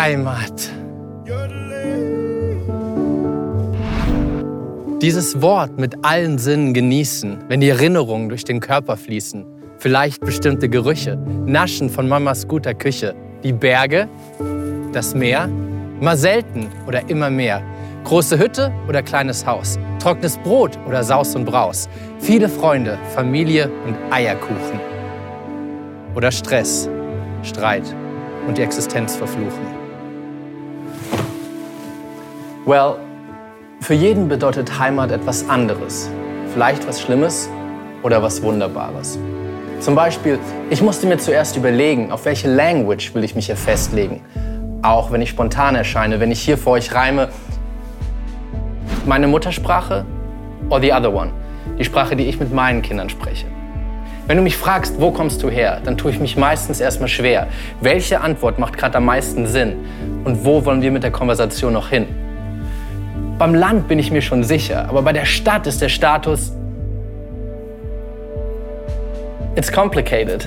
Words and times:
Heimat. 0.00 0.70
Dieses 5.02 5.42
Wort 5.42 5.78
mit 5.78 5.94
allen 6.02 6.38
Sinnen 6.38 6.72
genießen, 6.72 7.44
wenn 7.48 7.60
die 7.60 7.68
Erinnerungen 7.68 8.30
durch 8.30 8.44
den 8.44 8.60
Körper 8.60 8.96
fließen. 8.96 9.44
Vielleicht 9.76 10.22
bestimmte 10.22 10.70
Gerüche, 10.70 11.18
Naschen 11.44 11.90
von 11.90 12.08
Mamas 12.08 12.48
guter 12.48 12.72
Küche. 12.72 13.14
Die 13.44 13.52
Berge, 13.52 14.08
das 14.94 15.14
Meer, 15.14 15.50
mal 16.00 16.16
selten 16.16 16.68
oder 16.86 17.06
immer 17.10 17.28
mehr. 17.28 17.62
Große 18.04 18.38
Hütte 18.38 18.72
oder 18.88 19.02
kleines 19.02 19.44
Haus, 19.44 19.78
trockenes 19.98 20.38
Brot 20.38 20.78
oder 20.88 21.04
Saus 21.04 21.36
und 21.36 21.44
Braus. 21.44 21.90
Viele 22.20 22.48
Freunde, 22.48 22.96
Familie 23.14 23.70
und 23.86 23.96
Eierkuchen. 24.10 24.80
Oder 26.14 26.32
Stress, 26.32 26.88
Streit 27.42 27.84
und 28.48 28.56
die 28.56 28.62
Existenz 28.62 29.14
verfluchen. 29.14 29.79
Well, 32.70 32.98
für 33.80 33.94
jeden 33.94 34.28
bedeutet 34.28 34.78
Heimat 34.78 35.10
etwas 35.10 35.48
anderes. 35.48 36.08
Vielleicht 36.52 36.86
was 36.86 37.00
Schlimmes 37.00 37.50
oder 38.04 38.22
was 38.22 38.44
Wunderbares. 38.44 39.18
Zum 39.80 39.96
Beispiel, 39.96 40.38
ich 40.70 40.80
musste 40.80 41.08
mir 41.08 41.18
zuerst 41.18 41.56
überlegen, 41.56 42.12
auf 42.12 42.26
welche 42.26 42.46
Language 42.46 43.12
will 43.12 43.24
ich 43.24 43.34
mich 43.34 43.46
hier 43.46 43.56
festlegen. 43.56 44.20
Auch 44.82 45.10
wenn 45.10 45.20
ich 45.20 45.30
spontan 45.30 45.74
erscheine, 45.74 46.20
wenn 46.20 46.30
ich 46.30 46.42
hier 46.42 46.56
vor 46.56 46.74
euch 46.74 46.94
reime, 46.94 47.30
meine 49.04 49.26
Muttersprache 49.26 50.04
or 50.68 50.80
the 50.80 50.92
other 50.92 51.12
one, 51.12 51.32
die 51.76 51.84
Sprache, 51.84 52.14
die 52.14 52.28
ich 52.28 52.38
mit 52.38 52.54
meinen 52.54 52.82
Kindern 52.82 53.08
spreche. 53.08 53.46
Wenn 54.28 54.36
du 54.36 54.44
mich 54.44 54.56
fragst, 54.56 55.00
wo 55.00 55.10
kommst 55.10 55.42
du 55.42 55.50
her, 55.50 55.80
dann 55.84 55.98
tue 55.98 56.12
ich 56.12 56.20
mich 56.20 56.36
meistens 56.36 56.78
erstmal 56.78 57.08
schwer. 57.08 57.48
Welche 57.80 58.20
Antwort 58.20 58.60
macht 58.60 58.78
gerade 58.78 58.98
am 58.98 59.06
meisten 59.06 59.48
Sinn? 59.48 59.74
Und 60.22 60.44
wo 60.44 60.64
wollen 60.64 60.82
wir 60.82 60.92
mit 60.92 61.02
der 61.02 61.10
Konversation 61.10 61.72
noch 61.72 61.88
hin? 61.88 62.06
Beim 63.40 63.54
Land 63.54 63.88
bin 63.88 63.98
ich 63.98 64.10
mir 64.10 64.20
schon 64.20 64.44
sicher, 64.44 64.84
aber 64.86 65.00
bei 65.00 65.14
der 65.14 65.24
Stadt 65.24 65.66
ist 65.66 65.80
der 65.80 65.88
Status. 65.88 66.52
It's 69.56 69.72
complicated. 69.72 70.46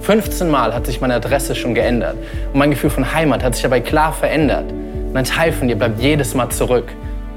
15 0.00 0.50
Mal 0.50 0.72
hat 0.72 0.86
sich 0.86 1.02
meine 1.02 1.16
Adresse 1.16 1.54
schon 1.54 1.74
geändert 1.74 2.16
und 2.54 2.58
mein 2.58 2.70
Gefühl 2.70 2.88
von 2.88 3.12
Heimat 3.12 3.44
hat 3.44 3.54
sich 3.54 3.64
dabei 3.64 3.80
klar 3.80 4.14
verändert. 4.14 4.64
Und 5.10 5.14
ein 5.14 5.26
Teil 5.26 5.52
von 5.52 5.68
dir 5.68 5.76
bleibt 5.76 6.00
jedes 6.00 6.34
Mal 6.34 6.48
zurück. 6.48 6.88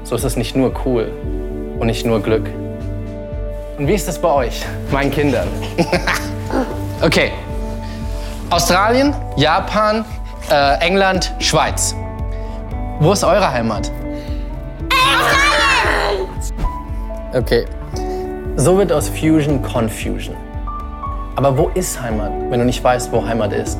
So 0.02 0.16
ist 0.16 0.24
es 0.24 0.36
nicht 0.36 0.56
nur 0.56 0.72
cool 0.86 1.12
und 1.78 1.86
nicht 1.86 2.06
nur 2.06 2.22
Glück. 2.22 2.48
Und 3.76 3.86
wie 3.86 3.94
ist 3.94 4.08
das 4.08 4.18
bei 4.18 4.32
euch, 4.32 4.64
meinen 4.90 5.10
Kindern? 5.10 5.48
okay. 7.02 7.32
Australien, 8.48 9.12
Japan, 9.36 10.06
äh, 10.50 10.78
England, 10.78 11.34
Schweiz. 11.38 11.94
Wo 12.98 13.12
ist 13.12 13.24
eure 13.24 13.52
Heimat? 13.52 13.90
Okay. 17.32 17.64
So 18.56 18.76
wird 18.76 18.90
aus 18.90 19.08
Fusion 19.08 19.62
Confusion. 19.62 20.34
Aber 21.36 21.56
wo 21.56 21.68
ist 21.74 22.02
Heimat, 22.02 22.32
wenn 22.50 22.58
du 22.58 22.66
nicht 22.66 22.82
weißt, 22.82 23.12
wo 23.12 23.24
Heimat 23.24 23.52
ist? 23.52 23.78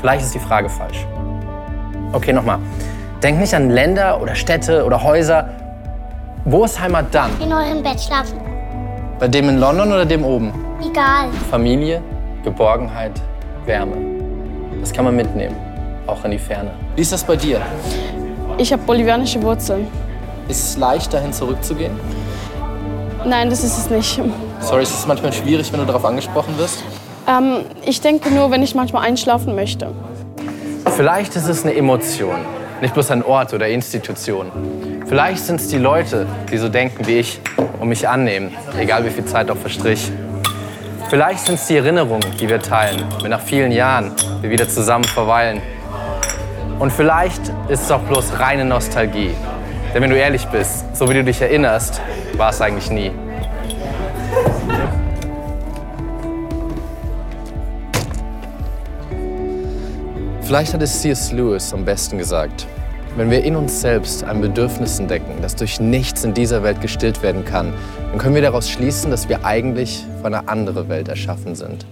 Vielleicht 0.00 0.24
ist 0.24 0.34
die 0.34 0.40
Frage 0.40 0.68
falsch. 0.68 1.06
Okay, 2.12 2.32
nochmal. 2.32 2.58
Denk 3.22 3.38
nicht 3.38 3.54
an 3.54 3.70
Länder 3.70 4.20
oder 4.20 4.34
Städte 4.34 4.84
oder 4.84 5.00
Häuser. 5.00 5.48
Wo 6.44 6.64
ist 6.64 6.80
Heimat 6.80 7.06
dann? 7.12 7.30
In 7.40 7.52
eurem 7.52 7.84
Bett 7.84 8.00
schlafen. 8.00 8.40
Bei 9.20 9.28
dem 9.28 9.48
in 9.48 9.58
London 9.58 9.92
oder 9.92 10.04
dem 10.04 10.24
oben? 10.24 10.52
Egal. 10.80 11.28
Familie, 11.50 12.02
Geborgenheit, 12.42 13.12
Wärme. 13.64 13.96
Das 14.80 14.92
kann 14.92 15.04
man 15.04 15.14
mitnehmen, 15.14 15.54
auch 16.06 16.24
in 16.24 16.32
die 16.32 16.38
Ferne. 16.38 16.70
Wie 16.96 17.02
ist 17.02 17.12
das 17.12 17.22
bei 17.22 17.36
dir? 17.36 17.60
Ich 18.56 18.72
habe 18.72 18.82
bolivianische 18.82 19.40
Wurzeln. 19.40 19.86
Ist 20.48 20.70
es 20.70 20.76
leicht, 20.78 21.12
dahin 21.12 21.32
zurückzugehen? 21.32 21.92
Nein, 23.24 23.50
das 23.50 23.64
ist 23.64 23.76
es 23.76 23.90
nicht. 23.90 24.20
Sorry, 24.60 24.82
ist 24.82 24.94
es 24.94 25.06
manchmal 25.06 25.32
schwierig, 25.32 25.70
wenn 25.72 25.80
du 25.80 25.86
darauf 25.86 26.04
angesprochen 26.04 26.56
wirst? 26.56 26.82
Ähm, 27.28 27.64
ich 27.84 28.00
denke 28.00 28.30
nur, 28.30 28.50
wenn 28.50 28.62
ich 28.62 28.74
manchmal 28.74 29.04
einschlafen 29.06 29.54
möchte. 29.54 29.92
Vielleicht 30.96 31.36
ist 31.36 31.46
es 31.46 31.64
eine 31.64 31.74
Emotion, 31.74 32.36
nicht 32.80 32.94
bloß 32.94 33.10
ein 33.10 33.22
Ort 33.22 33.52
oder 33.52 33.68
Institution. 33.68 34.50
Vielleicht 35.06 35.44
sind 35.44 35.60
es 35.60 35.68
die 35.68 35.78
Leute, 35.78 36.26
die 36.50 36.56
so 36.56 36.68
denken 36.68 37.06
wie 37.06 37.18
ich 37.18 37.40
und 37.78 37.88
mich 37.88 38.08
annehmen, 38.08 38.56
egal 38.78 39.04
wie 39.04 39.10
viel 39.10 39.24
Zeit 39.26 39.50
auch 39.50 39.56
verstrich. 39.56 40.10
Vielleicht 41.10 41.46
sind 41.46 41.56
es 41.56 41.66
die 41.66 41.76
Erinnerungen, 41.76 42.24
die 42.40 42.48
wir 42.48 42.60
teilen, 42.60 43.04
wenn 43.22 43.30
nach 43.30 43.40
vielen 43.40 43.72
Jahren 43.72 44.12
wir 44.40 44.50
wieder 44.50 44.68
zusammen 44.68 45.04
verweilen. 45.04 45.60
Und 46.78 46.92
vielleicht 46.92 47.40
ist 47.68 47.82
es 47.82 47.90
auch 47.90 48.00
bloß 48.00 48.38
reine 48.38 48.64
Nostalgie, 48.64 49.34
denn 49.94 50.02
wenn 50.02 50.10
du 50.10 50.16
ehrlich 50.16 50.46
bist, 50.46 50.96
so 50.96 51.08
wie 51.08 51.14
du 51.14 51.24
dich 51.24 51.40
erinnerst, 51.40 52.00
war 52.36 52.50
es 52.50 52.60
eigentlich 52.60 52.90
nie. 52.90 53.10
Vielleicht 60.42 60.72
hat 60.72 60.82
es 60.82 61.02
C.S. 61.02 61.32
Lewis 61.32 61.74
am 61.74 61.84
besten 61.84 62.16
gesagt. 62.16 62.66
Wenn 63.16 63.30
wir 63.30 63.44
in 63.44 63.56
uns 63.56 63.80
selbst 63.80 64.24
ein 64.24 64.40
Bedürfnis 64.40 64.98
entdecken, 64.98 65.42
das 65.42 65.56
durch 65.56 65.80
nichts 65.80 66.24
in 66.24 66.34
dieser 66.34 66.62
Welt 66.62 66.80
gestillt 66.80 67.22
werden 67.22 67.44
kann, 67.44 67.74
dann 68.10 68.18
können 68.18 68.34
wir 68.34 68.42
daraus 68.42 68.70
schließen, 68.70 69.10
dass 69.10 69.28
wir 69.28 69.44
eigentlich 69.44 70.06
für 70.20 70.26
eine 70.26 70.48
andere 70.48 70.88
Welt 70.88 71.08
erschaffen 71.08 71.54
sind. 71.54 71.84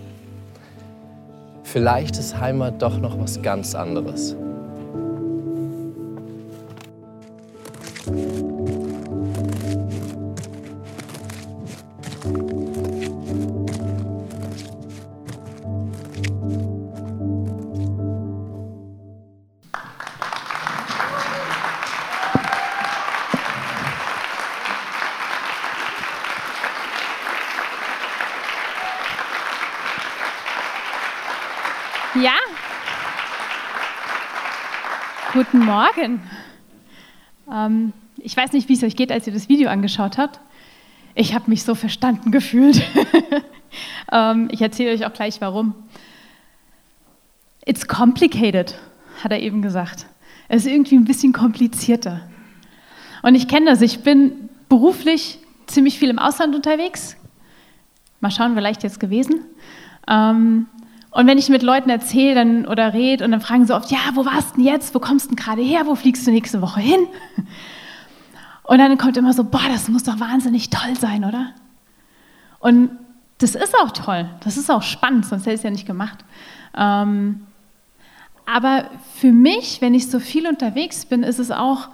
Vielleicht 1.64 2.16
ist 2.16 2.40
Heimat 2.40 2.80
doch 2.80 2.98
noch 2.98 3.18
was 3.18 3.42
ganz 3.42 3.74
anderes. 3.74 4.36
Guten 35.56 35.68
Morgen. 35.68 36.20
Ähm, 37.50 37.94
ich 38.18 38.36
weiß 38.36 38.52
nicht, 38.52 38.68
wie 38.68 38.74
es 38.74 38.82
euch 38.82 38.94
geht, 38.94 39.10
als 39.10 39.26
ihr 39.26 39.32
das 39.32 39.48
Video 39.48 39.70
angeschaut 39.70 40.18
habt. 40.18 40.38
Ich 41.14 41.34
habe 41.34 41.48
mich 41.48 41.62
so 41.62 41.74
verstanden 41.74 42.30
gefühlt. 42.30 42.82
ähm, 44.12 44.48
ich 44.52 44.60
erzähle 44.60 44.92
euch 44.92 45.06
auch 45.06 45.14
gleich, 45.14 45.40
warum. 45.40 45.74
It's 47.64 47.88
complicated, 47.88 48.78
hat 49.24 49.32
er 49.32 49.40
eben 49.40 49.62
gesagt. 49.62 50.04
Es 50.48 50.66
ist 50.66 50.72
irgendwie 50.72 50.96
ein 50.96 51.06
bisschen 51.06 51.32
komplizierter. 51.32 52.28
Und 53.22 53.34
ich 53.34 53.48
kenne 53.48 53.64
das. 53.64 53.80
Ich 53.80 54.02
bin 54.02 54.50
beruflich 54.68 55.38
ziemlich 55.66 55.98
viel 55.98 56.10
im 56.10 56.18
Ausland 56.18 56.54
unterwegs. 56.54 57.16
Mal 58.20 58.30
schauen, 58.30 58.54
vielleicht 58.54 58.82
jetzt 58.82 59.00
gewesen. 59.00 59.40
Ähm, 60.06 60.66
und 61.16 61.26
wenn 61.26 61.38
ich 61.38 61.48
mit 61.48 61.62
Leuten 61.62 61.88
erzähle 61.88 62.68
oder 62.68 62.92
rede 62.92 63.24
und 63.24 63.30
dann 63.30 63.40
fragen 63.40 63.64
sie 63.64 63.74
oft, 63.74 63.90
ja, 63.90 64.00
wo 64.12 64.26
warst 64.26 64.50
du 64.50 64.56
denn 64.56 64.66
jetzt? 64.66 64.94
Wo 64.94 64.98
kommst 64.98 65.24
du 65.24 65.28
denn 65.30 65.42
gerade 65.42 65.62
her? 65.62 65.86
Wo 65.86 65.94
fliegst 65.94 66.26
du 66.26 66.30
nächste 66.30 66.60
Woche 66.60 66.80
hin? 66.80 67.06
Und 68.64 68.78
dann 68.78 68.98
kommt 68.98 69.16
immer 69.16 69.32
so, 69.32 69.44
boah, 69.44 69.62
das 69.68 69.88
muss 69.88 70.02
doch 70.02 70.20
wahnsinnig 70.20 70.68
toll 70.68 70.94
sein, 71.00 71.24
oder? 71.24 71.52
Und 72.58 72.90
das 73.38 73.54
ist 73.54 73.74
auch 73.80 73.92
toll, 73.92 74.28
das 74.40 74.58
ist 74.58 74.70
auch 74.70 74.82
spannend, 74.82 75.24
sonst 75.24 75.46
hätte 75.46 75.54
ich 75.54 75.60
es 75.60 75.62
ja 75.62 75.70
nicht 75.70 75.86
gemacht. 75.86 76.18
Ähm, 76.76 77.46
aber 78.44 78.90
für 79.14 79.32
mich, 79.32 79.80
wenn 79.80 79.94
ich 79.94 80.10
so 80.10 80.18
viel 80.20 80.46
unterwegs 80.46 81.06
bin, 81.06 81.22
ist 81.22 81.38
es 81.38 81.50
auch 81.50 81.88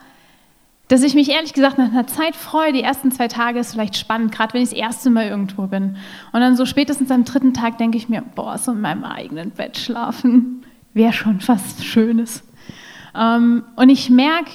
dass 0.92 1.02
ich 1.02 1.14
mich 1.14 1.30
ehrlich 1.30 1.54
gesagt 1.54 1.78
nach 1.78 1.90
einer 1.90 2.06
Zeit 2.06 2.36
freue. 2.36 2.70
Die 2.74 2.82
ersten 2.82 3.10
zwei 3.12 3.26
Tage 3.26 3.58
ist 3.58 3.72
vielleicht 3.72 3.96
spannend, 3.96 4.30
gerade 4.30 4.52
wenn 4.52 4.60
ich 4.60 4.68
das 4.68 4.78
erste 4.78 5.08
Mal 5.08 5.26
irgendwo 5.26 5.66
bin. 5.66 5.96
Und 6.32 6.40
dann 6.40 6.54
so 6.54 6.66
spätestens 6.66 7.10
am 7.10 7.24
dritten 7.24 7.54
Tag 7.54 7.78
denke 7.78 7.96
ich 7.96 8.10
mir, 8.10 8.22
boah, 8.34 8.58
so 8.58 8.72
in 8.72 8.82
meinem 8.82 9.02
eigenen 9.02 9.52
Bett 9.52 9.78
schlafen 9.78 10.66
wäre 10.92 11.14
schon 11.14 11.40
fast 11.40 11.82
Schönes. 11.82 12.42
Ähm, 13.14 13.64
und 13.74 13.88
ich 13.88 14.10
merke, 14.10 14.50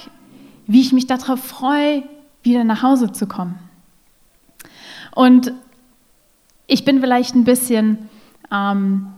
wie 0.68 0.80
ich 0.80 0.92
mich 0.92 1.08
darauf 1.08 1.42
freue, 1.42 2.04
wieder 2.44 2.62
nach 2.62 2.84
Hause 2.84 3.10
zu 3.10 3.26
kommen. 3.26 3.58
Und 5.16 5.52
ich 6.68 6.84
bin 6.84 7.00
vielleicht 7.00 7.34
ein 7.34 7.42
bisschen 7.42 8.08
ähm, 8.52 9.08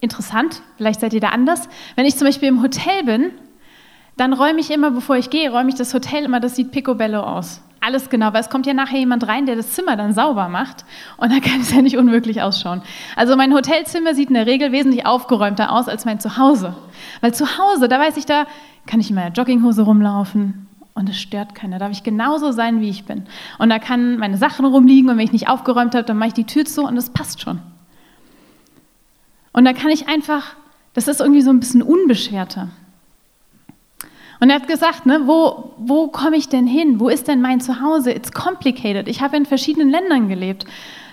interessant, 0.00 0.60
vielleicht 0.76 1.00
seid 1.00 1.14
ihr 1.14 1.20
da 1.20 1.30
anders. 1.30 1.66
Wenn 1.96 2.04
ich 2.04 2.16
zum 2.18 2.26
Beispiel 2.26 2.48
im 2.48 2.60
Hotel 2.60 3.04
bin 3.04 3.30
dann 4.18 4.32
räume 4.32 4.60
ich 4.60 4.70
immer, 4.70 4.90
bevor 4.90 5.16
ich 5.16 5.30
gehe, 5.30 5.50
räume 5.50 5.70
ich 5.70 5.76
das 5.76 5.94
Hotel 5.94 6.24
immer, 6.24 6.40
das 6.40 6.56
sieht 6.56 6.70
picobello 6.72 7.20
aus. 7.20 7.62
alles 7.80 8.10
genau, 8.10 8.32
weil 8.32 8.40
es 8.40 8.50
kommt 8.50 8.66
ja 8.66 8.74
nachher 8.74 8.98
jemand 8.98 9.26
rein, 9.28 9.46
der 9.46 9.54
das 9.54 9.72
Zimmer 9.72 9.96
dann 9.96 10.12
sauber 10.12 10.48
macht 10.48 10.84
und 11.16 11.32
dann 11.32 11.40
kann 11.40 11.60
es 11.60 11.72
ja 11.72 11.80
nicht 11.80 11.96
unmöglich 11.96 12.42
ausschauen. 12.42 12.82
Also 13.16 13.36
mein 13.36 13.54
Hotelzimmer 13.54 14.14
sieht 14.14 14.28
in 14.28 14.34
der 14.34 14.46
Regel 14.46 14.72
wesentlich 14.72 15.06
aufgeräumter 15.06 15.72
aus 15.72 15.88
als 15.88 16.04
mein 16.04 16.18
Zuhause. 16.18 16.74
Weil 17.20 17.32
zu 17.32 17.58
Hause, 17.58 17.88
da 17.88 18.00
weiß 18.00 18.16
ich, 18.16 18.26
da 18.26 18.46
kann 18.86 19.00
ich 19.00 19.10
in 19.10 19.14
meiner 19.14 19.32
Jogginghose 19.32 19.82
rumlaufen 19.82 20.66
und 20.94 21.08
es 21.08 21.20
stört 21.20 21.54
keiner. 21.54 21.78
Da 21.78 21.86
darf 21.86 21.92
ich 21.92 22.02
genauso 22.02 22.50
sein, 22.50 22.80
wie 22.80 22.90
ich 22.90 23.04
bin. 23.04 23.26
Und 23.60 23.70
da 23.70 23.78
kann 23.78 24.18
meine 24.18 24.36
Sachen 24.36 24.64
rumliegen 24.66 25.08
und 25.08 25.16
wenn 25.16 25.24
ich 25.24 25.32
nicht 25.32 25.48
aufgeräumt 25.48 25.94
habe, 25.94 26.04
dann 26.04 26.18
mache 26.18 26.28
ich 26.28 26.34
die 26.34 26.46
Tür 26.46 26.64
zu 26.64 26.82
und 26.84 26.96
es 26.96 27.10
passt 27.10 27.40
schon. 27.40 27.60
Und 29.52 29.64
da 29.64 29.72
kann 29.72 29.90
ich 29.90 30.08
einfach, 30.08 30.56
das 30.94 31.06
ist 31.06 31.20
irgendwie 31.20 31.42
so 31.42 31.50
ein 31.50 31.60
bisschen 31.60 31.82
unbeschwerter. 31.82 32.68
Und 34.40 34.50
er 34.50 34.56
hat 34.56 34.68
gesagt, 34.68 35.06
ne, 35.06 35.22
wo, 35.24 35.72
wo 35.78 36.08
komme 36.08 36.36
ich 36.36 36.48
denn 36.48 36.66
hin? 36.66 37.00
Wo 37.00 37.08
ist 37.08 37.28
denn 37.28 37.40
mein 37.40 37.60
Zuhause? 37.60 38.12
It's 38.12 38.32
complicated. 38.32 39.08
Ich 39.08 39.20
habe 39.20 39.36
in 39.36 39.46
verschiedenen 39.46 39.90
Ländern 39.90 40.28
gelebt. 40.28 40.64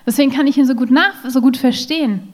Deswegen 0.05 0.31
kann 0.31 0.45
ich 0.45 0.57
ihn 0.57 0.67
so 0.67 0.75
gut 0.75 0.91
nach, 0.91 1.13
so 1.27 1.41
gut 1.41 1.57
verstehen. 1.57 2.33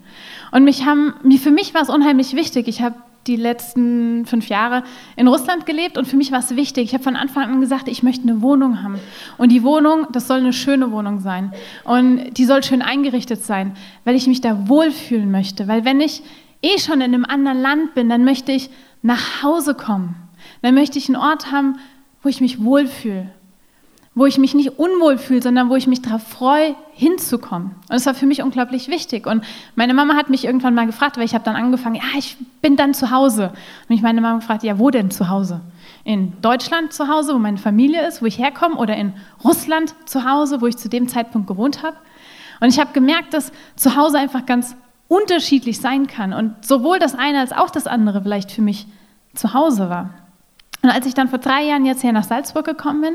Und 0.51 0.65
mich 0.65 0.85
haben, 0.85 1.13
für 1.37 1.51
mich 1.51 1.73
war 1.73 1.81
es 1.81 1.89
unheimlich 1.89 2.35
wichtig. 2.35 2.67
Ich 2.67 2.81
habe 2.81 2.95
die 3.27 3.35
letzten 3.35 4.25
fünf 4.25 4.49
Jahre 4.49 4.83
in 5.15 5.27
Russland 5.27 5.65
gelebt 5.65 5.97
und 5.97 6.07
für 6.07 6.17
mich 6.17 6.31
war 6.31 6.39
es 6.39 6.55
wichtig. 6.55 6.85
Ich 6.85 6.93
habe 6.93 7.03
von 7.03 7.15
Anfang 7.15 7.43
an 7.43 7.61
gesagt, 7.61 7.87
ich 7.87 8.03
möchte 8.03 8.23
eine 8.23 8.41
Wohnung 8.41 8.83
haben. 8.83 8.99
Und 9.37 9.49
die 9.49 9.63
Wohnung, 9.63 10.07
das 10.11 10.27
soll 10.27 10.39
eine 10.39 10.53
schöne 10.53 10.91
Wohnung 10.91 11.19
sein. 11.19 11.53
Und 11.83 12.33
die 12.37 12.45
soll 12.45 12.63
schön 12.63 12.81
eingerichtet 12.81 13.43
sein, 13.43 13.73
weil 14.03 14.15
ich 14.15 14.27
mich 14.27 14.41
da 14.41 14.67
wohlfühlen 14.67 15.31
möchte. 15.31 15.67
Weil 15.67 15.85
wenn 15.85 16.01
ich 16.01 16.23
eh 16.61 16.79
schon 16.79 16.95
in 16.95 17.13
einem 17.13 17.25
anderen 17.25 17.61
Land 17.61 17.93
bin, 17.93 18.09
dann 18.09 18.25
möchte 18.25 18.51
ich 18.51 18.69
nach 19.03 19.43
Hause 19.43 19.75
kommen 19.75 20.15
dann 20.61 20.75
möchte 20.75 20.97
ich 20.97 21.07
einen 21.09 21.17
Ort 21.17 21.51
haben, 21.51 21.79
wo 22.23 22.29
ich 22.29 22.41
mich 22.41 22.63
wohlfühle, 22.63 23.29
wo 24.13 24.25
ich 24.25 24.37
mich 24.37 24.53
nicht 24.53 24.77
unwohl 24.77 25.17
fühle, 25.17 25.41
sondern 25.41 25.69
wo 25.69 25.75
ich 25.75 25.87
mich 25.87 26.01
darauf 26.01 26.23
freue, 26.27 26.75
hinzukommen. 26.91 27.71
Und 27.87 27.91
das 27.91 28.05
war 28.05 28.13
für 28.13 28.25
mich 28.25 28.43
unglaublich 28.43 28.89
wichtig. 28.89 29.25
Und 29.25 29.43
meine 29.75 29.93
Mama 29.93 30.15
hat 30.15 30.29
mich 30.29 30.45
irgendwann 30.45 30.75
mal 30.75 30.85
gefragt, 30.85 31.17
weil 31.17 31.23
ich 31.23 31.33
habe 31.33 31.45
dann 31.45 31.55
angefangen, 31.55 31.95
ja, 31.95 32.17
ich 32.17 32.37
bin 32.61 32.75
dann 32.75 32.93
zu 32.93 33.11
Hause. 33.11 33.47
Und 33.47 33.89
mich 33.89 34.01
meine 34.01 34.21
Mama 34.21 34.39
gefragt, 34.39 34.63
ja, 34.63 34.77
wo 34.77 34.89
denn 34.89 35.11
zu 35.11 35.29
Hause? 35.29 35.61
In 36.03 36.33
Deutschland 36.41 36.93
zu 36.93 37.07
Hause, 37.07 37.33
wo 37.33 37.39
meine 37.39 37.57
Familie 37.57 38.05
ist, 38.05 38.21
wo 38.21 38.25
ich 38.25 38.37
herkomme, 38.37 38.75
oder 38.75 38.97
in 38.97 39.13
Russland 39.43 39.95
zu 40.05 40.29
Hause, 40.29 40.61
wo 40.61 40.67
ich 40.67 40.77
zu 40.77 40.89
dem 40.89 41.07
Zeitpunkt 41.07 41.47
gewohnt 41.47 41.81
habe. 41.81 41.95
Und 42.59 42.69
ich 42.69 42.79
habe 42.79 42.91
gemerkt, 42.93 43.33
dass 43.33 43.51
zu 43.75 43.95
Hause 43.95 44.19
einfach 44.19 44.45
ganz 44.45 44.75
unterschiedlich 45.07 45.79
sein 45.81 46.07
kann 46.07 46.31
und 46.31 46.65
sowohl 46.65 46.99
das 46.99 47.15
eine 47.15 47.39
als 47.39 47.51
auch 47.51 47.69
das 47.69 47.87
andere 47.87 48.21
vielleicht 48.21 48.51
für 48.51 48.61
mich 48.61 48.87
zu 49.33 49.53
Hause 49.53 49.89
war. 49.89 50.20
Und 50.83 50.89
als 50.89 51.05
ich 51.05 51.13
dann 51.13 51.29
vor 51.29 51.39
drei 51.39 51.63
Jahren 51.63 51.85
jetzt 51.85 52.01
hier 52.01 52.11
nach 52.11 52.23
Salzburg 52.23 52.65
gekommen 52.65 53.01
bin, 53.01 53.13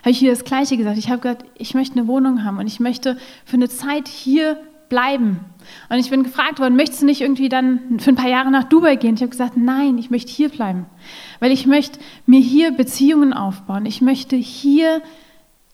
habe 0.00 0.10
ich 0.10 0.18
hier 0.18 0.30
das 0.30 0.44
Gleiche 0.44 0.76
gesagt. 0.76 0.98
Ich 0.98 1.10
habe 1.10 1.20
gesagt, 1.20 1.44
ich 1.56 1.74
möchte 1.74 1.98
eine 1.98 2.06
Wohnung 2.06 2.44
haben 2.44 2.58
und 2.58 2.66
ich 2.66 2.78
möchte 2.78 3.16
für 3.44 3.56
eine 3.56 3.68
Zeit 3.68 4.06
hier 4.06 4.56
bleiben. 4.88 5.40
Und 5.90 5.98
ich 5.98 6.10
bin 6.10 6.22
gefragt 6.22 6.60
worden, 6.60 6.76
möchtest 6.76 7.02
du 7.02 7.06
nicht 7.06 7.20
irgendwie 7.20 7.48
dann 7.48 7.98
für 7.98 8.10
ein 8.10 8.16
paar 8.16 8.30
Jahre 8.30 8.50
nach 8.50 8.64
Dubai 8.64 8.96
gehen? 8.96 9.16
Ich 9.16 9.20
habe 9.20 9.30
gesagt, 9.30 9.56
nein, 9.56 9.98
ich 9.98 10.10
möchte 10.10 10.32
hier 10.32 10.48
bleiben, 10.48 10.86
weil 11.40 11.52
ich 11.52 11.66
möchte 11.66 11.98
mir 12.26 12.40
hier 12.40 12.70
Beziehungen 12.70 13.32
aufbauen. 13.32 13.84
Ich 13.84 14.00
möchte 14.00 14.36
hier 14.36 15.02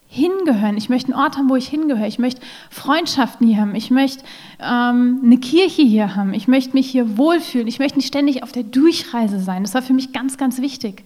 hingehören. 0.07 0.77
Ich 0.77 0.89
möchte 0.89 1.11
einen 1.11 1.21
Ort 1.21 1.37
haben, 1.37 1.49
wo 1.49 1.55
ich 1.55 1.67
hingehöre. 1.67 2.07
Ich 2.07 2.19
möchte 2.19 2.41
Freundschaften 2.69 3.47
hier 3.47 3.57
haben. 3.57 3.75
Ich 3.75 3.91
möchte 3.91 4.23
ähm, 4.59 5.19
eine 5.23 5.37
Kirche 5.37 5.81
hier 5.81 6.15
haben. 6.15 6.33
Ich 6.33 6.47
möchte 6.47 6.73
mich 6.73 6.89
hier 6.89 7.17
wohlfühlen. 7.17 7.67
Ich 7.67 7.79
möchte 7.79 7.97
nicht 7.97 8.07
ständig 8.07 8.41
auf 8.41 8.51
der 8.51 8.63
Durchreise 8.63 9.39
sein. 9.39 9.63
Das 9.63 9.73
war 9.73 9.81
für 9.81 9.93
mich 9.93 10.13
ganz, 10.13 10.37
ganz 10.37 10.61
wichtig. 10.61 11.03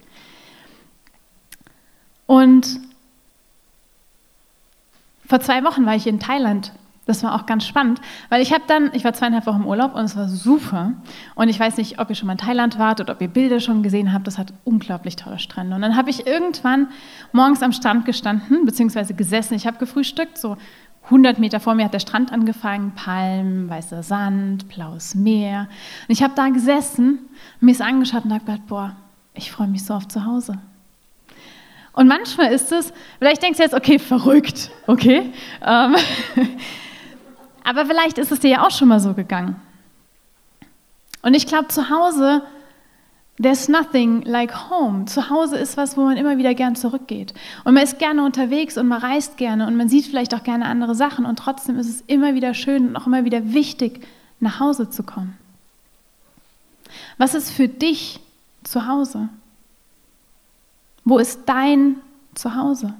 Und 2.30 2.78
vor 5.26 5.40
zwei 5.40 5.64
Wochen 5.64 5.84
war 5.84 5.96
ich 5.96 6.06
in 6.06 6.20
Thailand. 6.20 6.70
Das 7.04 7.24
war 7.24 7.34
auch 7.34 7.44
ganz 7.44 7.66
spannend, 7.66 8.00
weil 8.28 8.40
ich 8.40 8.52
habe 8.52 8.62
dann, 8.68 8.92
ich 8.94 9.02
war 9.02 9.12
zweieinhalb 9.12 9.46
Wochen 9.46 9.62
im 9.62 9.66
Urlaub 9.66 9.96
und 9.96 10.04
es 10.04 10.14
war 10.14 10.28
super. 10.28 10.92
Und 11.34 11.48
ich 11.48 11.58
weiß 11.58 11.76
nicht, 11.78 11.98
ob 11.98 12.08
ihr 12.08 12.14
schon 12.14 12.28
mal 12.28 12.34
in 12.34 12.38
Thailand 12.38 12.78
wart 12.78 13.00
oder 13.00 13.14
ob 13.14 13.20
ihr 13.20 13.26
Bilder 13.26 13.58
schon 13.58 13.82
gesehen 13.82 14.12
habt. 14.12 14.28
Das 14.28 14.38
hat 14.38 14.52
unglaublich 14.62 15.16
tolle 15.16 15.40
Strände. 15.40 15.74
Und 15.74 15.82
dann 15.82 15.96
habe 15.96 16.08
ich 16.08 16.24
irgendwann 16.24 16.86
morgens 17.32 17.64
am 17.64 17.72
Strand 17.72 18.04
gestanden, 18.04 18.64
beziehungsweise 18.64 19.12
gesessen. 19.14 19.54
Ich 19.54 19.66
habe 19.66 19.78
gefrühstückt, 19.78 20.38
so 20.38 20.56
100 21.06 21.40
Meter 21.40 21.58
vor 21.58 21.74
mir 21.74 21.86
hat 21.86 21.94
der 21.94 21.98
Strand 21.98 22.30
angefangen, 22.30 22.92
Palmen, 22.94 23.68
weißer 23.68 24.04
Sand, 24.04 24.68
blaues 24.68 25.16
Meer. 25.16 25.66
Und 26.06 26.12
ich 26.12 26.22
habe 26.22 26.34
da 26.36 26.48
gesessen, 26.50 27.18
mir 27.58 27.72
es 27.72 27.80
angeschaut 27.80 28.24
und 28.24 28.32
habe 28.32 28.44
gedacht, 28.44 28.68
boah, 28.68 28.94
ich 29.34 29.50
freue 29.50 29.66
mich 29.66 29.84
so 29.84 29.94
auf 29.94 30.06
zu 30.06 30.24
Hause. 30.24 30.60
Und 32.00 32.08
manchmal 32.08 32.50
ist 32.50 32.72
es, 32.72 32.94
vielleicht 33.18 33.42
denkst 33.42 33.58
du 33.58 33.62
jetzt, 33.62 33.74
okay, 33.74 33.98
verrückt, 33.98 34.70
okay. 34.86 35.34
Ähm, 35.62 35.94
aber 37.62 37.84
vielleicht 37.84 38.16
ist 38.16 38.32
es 38.32 38.40
dir 38.40 38.48
ja 38.48 38.66
auch 38.66 38.70
schon 38.70 38.88
mal 38.88 39.00
so 39.00 39.12
gegangen. 39.12 39.56
Und 41.20 41.34
ich 41.34 41.46
glaube, 41.46 41.68
zu 41.68 41.90
Hause, 41.90 42.40
there's 43.36 43.68
nothing 43.68 44.22
like 44.22 44.70
home. 44.70 45.04
Zu 45.04 45.28
Hause 45.28 45.58
ist 45.58 45.76
was, 45.76 45.98
wo 45.98 46.00
man 46.00 46.16
immer 46.16 46.38
wieder 46.38 46.54
gern 46.54 46.74
zurückgeht. 46.74 47.34
Und 47.64 47.74
man 47.74 47.82
ist 47.82 47.98
gerne 47.98 48.24
unterwegs 48.24 48.78
und 48.78 48.88
man 48.88 49.02
reist 49.02 49.36
gerne 49.36 49.66
und 49.66 49.76
man 49.76 49.90
sieht 49.90 50.06
vielleicht 50.06 50.34
auch 50.34 50.42
gerne 50.42 50.64
andere 50.64 50.94
Sachen. 50.94 51.26
Und 51.26 51.38
trotzdem 51.38 51.78
ist 51.78 51.90
es 51.90 52.02
immer 52.06 52.34
wieder 52.34 52.54
schön 52.54 52.88
und 52.88 52.96
auch 52.96 53.06
immer 53.06 53.26
wieder 53.26 53.52
wichtig, 53.52 54.06
nach 54.38 54.58
Hause 54.58 54.88
zu 54.88 55.02
kommen. 55.02 55.36
Was 57.18 57.34
ist 57.34 57.50
für 57.50 57.68
dich 57.68 58.20
zu 58.64 58.86
Hause? 58.86 59.28
Wo 61.04 61.18
ist 61.18 61.40
dein 61.46 61.96
Zuhause? 62.34 62.94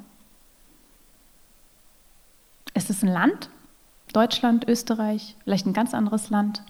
Ist 2.75 2.91
es 2.91 3.03
ein 3.03 3.09
Land? 3.09 3.51
Deutschland, 4.13 4.67
Österreich, 4.67 5.37
vielleicht 5.45 5.67
ein 5.67 5.73
ganz 5.73 5.95
anderes 5.95 6.31
Land? 6.31 6.63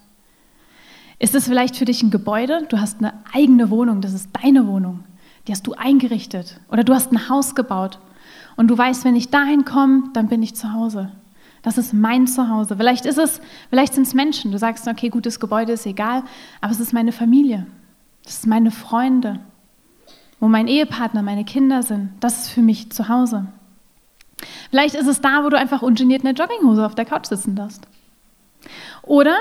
Ist 1.18 1.34
es 1.34 1.44
vielleicht 1.44 1.76
für 1.76 1.84
dich 1.84 2.02
ein 2.02 2.10
Gebäude? 2.10 2.66
Du 2.68 2.80
hast 2.80 2.98
eine 2.98 3.12
eigene 3.32 3.70
Wohnung, 3.70 4.00
das 4.00 4.12
ist 4.12 4.30
deine 4.42 4.66
Wohnung. 4.66 5.04
Die 5.46 5.52
hast 5.52 5.66
du 5.66 5.74
eingerichtet. 5.74 6.60
Oder 6.70 6.84
du 6.84 6.94
hast 6.94 7.12
ein 7.12 7.28
Haus 7.28 7.54
gebaut 7.54 7.98
und 8.56 8.68
du 8.68 8.76
weißt, 8.76 9.04
wenn 9.04 9.16
ich 9.16 9.30
dahin 9.30 9.64
komme, 9.64 10.04
dann 10.12 10.28
bin 10.28 10.42
ich 10.42 10.54
zu 10.54 10.72
Hause. 10.72 11.12
Das 11.62 11.76
ist 11.76 11.92
mein 11.92 12.26
Zuhause. 12.26 12.76
Vielleicht 12.76 13.04
ist 13.04 13.18
es, 13.18 13.40
vielleicht 13.68 13.94
sind 13.94 14.06
es 14.06 14.14
Menschen. 14.14 14.50
Du 14.50 14.58
sagst, 14.58 14.86
okay, 14.86 15.10
gutes 15.10 15.40
Gebäude 15.40 15.72
ist 15.72 15.86
egal, 15.86 16.24
aber 16.60 16.72
es 16.72 16.80
ist 16.80 16.92
meine 16.92 17.12
Familie. 17.12 17.66
Das 18.24 18.34
ist 18.34 18.46
meine 18.46 18.70
Freunde 18.70 19.40
wo 20.40 20.48
mein 20.48 20.66
Ehepartner, 20.66 21.22
meine 21.22 21.44
Kinder 21.44 21.82
sind. 21.82 22.12
Das 22.20 22.46
ist 22.46 22.48
für 22.48 22.62
mich 22.62 22.90
zu 22.90 23.08
Hause. 23.08 23.46
Vielleicht 24.70 24.94
ist 24.94 25.06
es 25.06 25.20
da, 25.20 25.44
wo 25.44 25.50
du 25.50 25.58
einfach 25.58 25.82
ungeniert 25.82 26.24
in 26.24 26.34
der 26.34 26.46
Jogginghose 26.46 26.84
auf 26.84 26.94
der 26.94 27.04
Couch 27.04 27.26
sitzen 27.26 27.54
darfst. 27.54 27.86
Oder, 29.02 29.36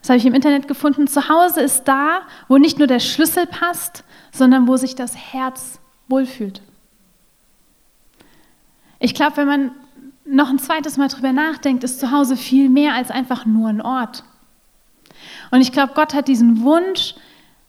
das 0.00 0.10
habe 0.10 0.18
ich 0.18 0.26
im 0.26 0.34
Internet 0.34 0.66
gefunden, 0.66 1.06
zu 1.06 1.28
Hause 1.28 1.60
ist 1.60 1.84
da, 1.84 2.22
wo 2.48 2.58
nicht 2.58 2.78
nur 2.78 2.88
der 2.88 3.00
Schlüssel 3.00 3.46
passt, 3.46 4.04
sondern 4.32 4.66
wo 4.66 4.76
sich 4.76 4.96
das 4.96 5.16
Herz 5.16 5.78
wohlfühlt. 6.08 6.62
Ich 8.98 9.14
glaube, 9.14 9.36
wenn 9.36 9.46
man 9.46 9.70
noch 10.24 10.50
ein 10.50 10.58
zweites 10.58 10.96
Mal 10.96 11.08
drüber 11.08 11.32
nachdenkt, 11.32 11.84
ist 11.84 12.00
zu 12.00 12.10
Hause 12.10 12.36
viel 12.36 12.68
mehr 12.68 12.94
als 12.94 13.10
einfach 13.10 13.46
nur 13.46 13.68
ein 13.68 13.80
Ort. 13.80 14.24
Und 15.50 15.60
ich 15.60 15.72
glaube, 15.72 15.92
Gott 15.94 16.12
hat 16.12 16.28
diesen 16.28 16.62
Wunsch 16.62 17.14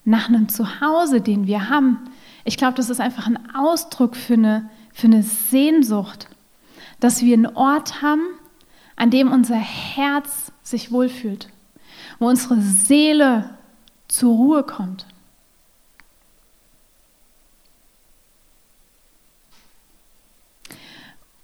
nach 0.03 0.27
einem 0.27 0.49
Zuhause, 0.49 1.21
den 1.21 1.45
wir 1.45 1.69
haben, 1.69 1.99
ich 2.43 2.58
glaube, 2.58 2.75
das 2.75 2.89
ist 2.89 3.00
einfach 3.00 3.27
ein 3.27 3.53
Ausdruck 3.55 4.15
für 4.15 4.34
eine, 4.34 4.69
für 4.93 5.08
eine 5.08 5.24
Sehnsucht, 5.24 6.27
dass 7.00 7.22
wir 7.22 7.34
einen 7.34 7.48
Ort 7.55 8.01
haben, 8.01 8.24
an 8.96 9.12
dem 9.12 9.31
unser 9.31 9.55
Herz 9.55 10.51
sich 10.63 10.91
wohlfühlt, 10.91 11.50
wo 12.19 12.27
unsere 12.27 12.62
Seele 12.62 13.50
zur 14.08 14.36
Ruhe 14.36 14.63
kommt. 14.63 15.05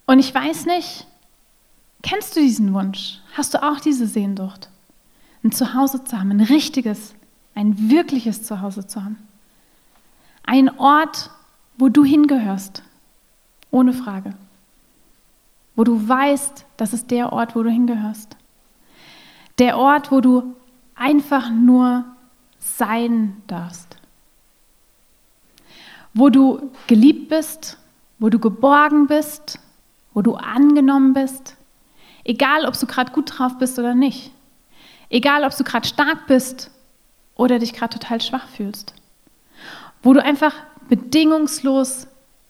Und 0.06 0.20
ich 0.20 0.34
weiß 0.34 0.66
nicht, 0.66 1.08
kennst 2.04 2.36
du 2.36 2.40
diesen 2.40 2.74
Wunsch? 2.74 3.20
Hast 3.34 3.54
du 3.54 3.64
auch 3.64 3.80
diese 3.80 4.06
Sehnsucht, 4.06 4.70
ein 5.44 5.52
Zuhause 5.52 6.04
zu 6.04 6.20
haben, 6.20 6.32
ein 6.32 6.42
richtiges, 6.42 7.16
ein 7.56 7.90
wirkliches 7.90 8.44
Zuhause 8.44 8.86
zu 8.86 9.04
haben? 9.04 9.25
Ein 10.46 10.78
Ort, 10.78 11.32
wo 11.78 11.90
du 11.90 12.06
hingehörst, 12.06 12.84
ohne 13.72 13.94
Frage. 13.94 14.36
Wo 15.75 15.84
du 15.84 16.08
weißt, 16.08 16.66
das 16.78 16.94
ist 16.94 17.10
der 17.12 17.34
Ort, 17.34 17.56
wo 17.56 17.64
du 17.64 17.70
hingehörst. 17.70 18.38
Der 19.58 19.78
Ort, 19.78 20.12
wo 20.12 20.22
du 20.22 20.56
einfach 20.94 21.50
nur 21.50 22.06
sein 22.60 23.42
darfst. 23.48 23.98
Wo 26.14 26.30
du 26.30 26.72
geliebt 26.88 27.30
bist, 27.30 27.78
wo 28.20 28.30
du 28.30 28.40
geborgen 28.40 29.08
bist, 29.08 29.60
wo 30.14 30.22
du 30.22 30.36
angenommen 30.36 31.14
bist. 31.14 31.56
Egal, 32.24 32.66
ob 32.66 32.80
du 32.80 32.86
gerade 32.86 33.12
gut 33.12 33.38
drauf 33.38 33.58
bist 33.58 33.80
oder 33.80 33.96
nicht. 33.96 34.32
Egal, 35.10 35.44
ob 35.44 35.58
du 35.58 35.64
gerade 35.64 35.88
stark 35.88 36.28
bist 36.28 36.70
oder 37.36 37.60
dich 37.60 37.74
gerade 37.74 37.98
total 37.98 38.22
schwach 38.22 38.48
fühlst 38.48 38.94
wo 40.05 40.13
du 40.13 40.24
einfach 40.24 40.53
bedingungslos 40.88 42.07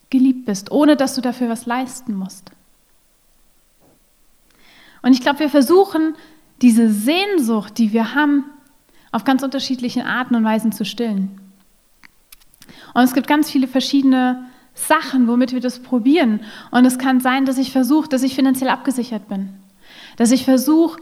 geliebt 0.09 0.45
bist, 0.45 0.71
ohne 0.71 0.97
dass 0.97 1.15
du 1.15 1.21
dafür 1.21 1.50
was 1.50 1.65
leisten 1.65 2.13
musst. 2.13 2.51
Und 5.01 5.13
ich 5.13 5.21
glaube, 5.21 5.39
wir 5.39 5.50
versuchen, 5.50 6.15
diese 6.62 6.91
Sehnsucht, 6.91 7.77
die 7.77 7.93
wir 7.93 8.13
haben, 8.13 8.43
auf 9.13 9.24
ganz 9.24 9.41
unterschiedlichen 9.41 10.01
Arten 10.01 10.35
und 10.35 10.43
Weisen 10.43 10.74
zu 10.74 10.83
stillen. 10.83 11.39
Und 12.93 13.03
es 13.03 13.13
gibt 13.13 13.27
ganz 13.27 13.50
viele 13.50 13.69
verschiedene 13.69 14.45
Sachen, 14.74 15.29
womit 15.29 15.53
wir 15.53 15.62
das 15.62 15.79
probieren. 15.79 16.41
Und 16.71 16.83
es 16.83 16.97
kann 16.97 17.21
sein, 17.21 17.45
dass 17.45 17.57
ich 17.57 17.71
versuche, 17.71 18.09
dass 18.09 18.24
ich 18.24 18.35
finanziell 18.35 18.69
abgesichert 18.69 19.29
bin. 19.29 19.53
Dass 20.17 20.31
ich 20.31 20.43
versuche, 20.43 21.00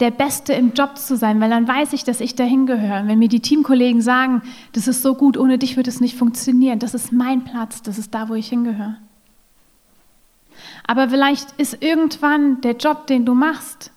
der 0.00 0.10
Beste 0.10 0.52
im 0.52 0.72
Job 0.72 0.98
zu 0.98 1.16
sein, 1.16 1.40
weil 1.40 1.50
dann 1.50 1.68
weiß 1.68 1.92
ich, 1.92 2.04
dass 2.04 2.20
ich 2.20 2.34
dahin 2.34 2.66
gehöre. 2.66 3.06
Wenn 3.06 3.18
mir 3.18 3.28
die 3.28 3.40
Teamkollegen 3.40 4.02
sagen, 4.02 4.42
das 4.72 4.88
ist 4.88 5.02
so 5.02 5.14
gut, 5.14 5.36
ohne 5.36 5.56
dich 5.56 5.76
wird 5.76 5.86
es 5.86 6.00
nicht 6.00 6.16
funktionieren, 6.16 6.80
das 6.80 6.94
ist 6.94 7.12
mein 7.12 7.44
Platz, 7.44 7.82
das 7.82 7.98
ist 7.98 8.12
da, 8.12 8.28
wo 8.28 8.34
ich 8.34 8.48
hingehöre. 8.48 8.96
Aber 10.86 11.08
vielleicht 11.08 11.52
ist 11.52 11.82
irgendwann 11.82 12.60
der 12.60 12.76
Job, 12.76 13.06
den 13.06 13.24
du 13.24 13.34
machst 13.34 13.92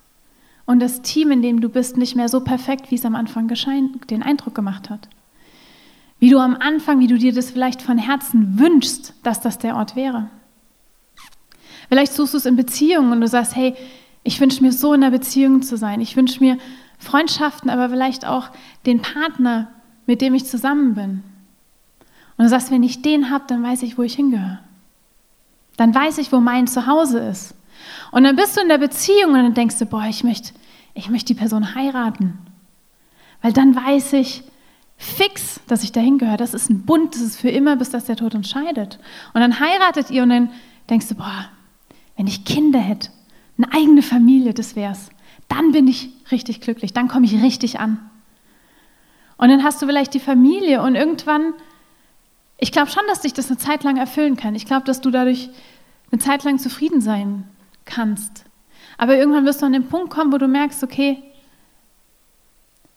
und 0.66 0.80
das 0.80 1.01
Team, 1.01 1.32
in 1.32 1.42
dem 1.42 1.62
du 1.62 1.70
bist, 1.70 1.98
nicht 1.98 2.16
mehr 2.16 2.30
so 2.30 2.42
perfekt, 2.42 2.92
wie 2.92 2.96
es 2.96 3.06
am 3.06 3.16
Anfang 3.16 3.48
den 3.48 4.24
Eindruck 4.24 4.54
gemacht 4.54 4.89
hat. 4.89 5.10
Wie 6.20 6.30
du 6.30 6.39
am 6.39 6.56
Anfang, 6.56 7.00
wie 7.00 7.08
du 7.08 7.18
dir 7.18 7.34
das 7.34 7.51
vielleicht 7.51 7.82
von 7.82 7.98
Herzen 7.98 8.60
wünschst, 8.60 9.13
dass 9.24 9.42
das 9.42 9.60
der 9.60 9.75
Ort 9.75 9.96
wäre. 9.96 10.30
Vielleicht 11.89 12.13
suchst 12.13 12.34
du 12.34 12.38
es 12.38 12.46
in 12.46 12.56
Beziehungen 12.56 13.12
und 13.12 13.22
du 13.22 13.27
sagst, 13.27 13.56
hey, 13.56 13.75
ich 14.27 14.41
wünsche 14.41 14.62
mir 14.62 14.74
so 14.74 14.93
in 14.93 15.03
einer 15.03 15.17
Beziehung 15.17 15.62
zu 15.62 15.77
sein. 15.77 16.01
Ich 16.01 16.17
wünsche 16.17 16.43
mir 16.43 16.57
Freundschaften, 17.00 17.69
aber 17.69 17.89
vielleicht 17.89 18.25
auch 18.25 18.50
den 18.86 19.01
Partner, 19.01 19.69
mit 20.05 20.19
dem 20.19 20.34
ich 20.34 20.46
zusammen 20.46 20.96
bin. 20.96 21.24
Und 22.36 22.43
du 22.43 22.50
sagst, 22.50 22.69
wenn 22.69 22.84
ich 22.84 23.01
den 23.01 23.31
habe, 23.31 23.46
dann 23.48 23.63
weiß 23.63 23.84
ich, 23.84 23.98
wo 23.98 24.03
ich 24.03 24.15
hingehöre. 24.15 24.60
Dann 25.77 25.96
weiß 25.96 26.17
ich, 26.17 26.34
wo 26.34 26.41
mein 26.41 26.67
Zuhause 26.67 27.19
ist. 27.19 27.55
Und 28.12 28.25
dann 28.25 28.36
bist 28.36 28.57
du 28.57 28.62
in 28.62 28.67
der 28.67 28.79
Beziehung 28.79 29.31
und 29.31 29.43
dann 29.43 29.53
denkst 29.53 29.79
du, 29.79 29.86
boah, 29.86 30.05
ich 30.10 30.25
möchte, 30.25 30.51
ich 30.93 31.10
möchte 31.10 31.27
die 31.27 31.39
Person 31.39 31.74
heiraten. 31.74 32.38
Weil 33.41 33.53
dann 33.53 33.77
weiß 33.77 34.12
ich 34.12 34.43
fix, 34.98 35.62
dass 35.67 35.84
ich 35.84 35.93
dahin 35.93 36.17
gehöre. 36.17 36.36
Das 36.36 36.53
ist 36.53 36.69
ein 36.69 36.86
Bund, 36.86 37.15
das 37.15 37.22
ist 37.22 37.39
für 37.39 37.50
immer, 37.50 37.77
bis 37.77 37.91
das 37.91 38.03
der 38.03 38.17
Tod 38.17 38.36
uns 38.36 38.50
scheidet. 38.50 39.00
Und 39.34 39.39
dann 39.39 39.62
heiratet 39.62 40.12
ihr 40.12 40.24
und 40.24 40.29
dann 40.31 40.50
denkst 40.89 41.07
du, 41.07 41.15
boah, 41.15 41.46
wenn 42.17 42.27
ich 42.27 42.43
Kinder 42.43 42.79
hätte, 42.79 43.10
eine 43.57 43.73
eigene 43.73 44.01
Familie, 44.01 44.53
das 44.53 44.75
wär's. 44.75 45.09
Dann 45.47 45.71
bin 45.71 45.87
ich 45.87 46.09
richtig 46.31 46.61
glücklich, 46.61 46.93
dann 46.93 47.07
komme 47.07 47.25
ich 47.25 47.41
richtig 47.41 47.79
an. 47.79 48.09
Und 49.37 49.49
dann 49.49 49.63
hast 49.63 49.81
du 49.81 49.85
vielleicht 49.85 50.13
die 50.13 50.19
Familie 50.19 50.81
und 50.81 50.95
irgendwann 50.95 51.53
ich 52.57 52.71
glaube 52.71 52.89
schon, 52.89 53.03
dass 53.07 53.21
dich 53.21 53.33
das 53.33 53.47
eine 53.47 53.57
Zeit 53.57 53.83
lang 53.83 53.97
erfüllen 53.97 54.35
kann. 54.35 54.55
Ich 54.55 54.65
glaube, 54.65 54.85
dass 54.85 55.01
du 55.01 55.11
dadurch 55.11 55.49
eine 56.11 56.19
Zeit 56.19 56.43
lang 56.43 56.57
zufrieden 56.57 57.01
sein 57.01 57.47
kannst. 57.85 58.45
Aber 58.97 59.15
irgendwann 59.15 59.45
wirst 59.45 59.61
du 59.61 59.65
an 59.65 59.73
den 59.73 59.87
Punkt 59.87 60.09
kommen, 60.09 60.33
wo 60.33 60.37
du 60.37 60.47
merkst, 60.47 60.83
okay, 60.83 61.21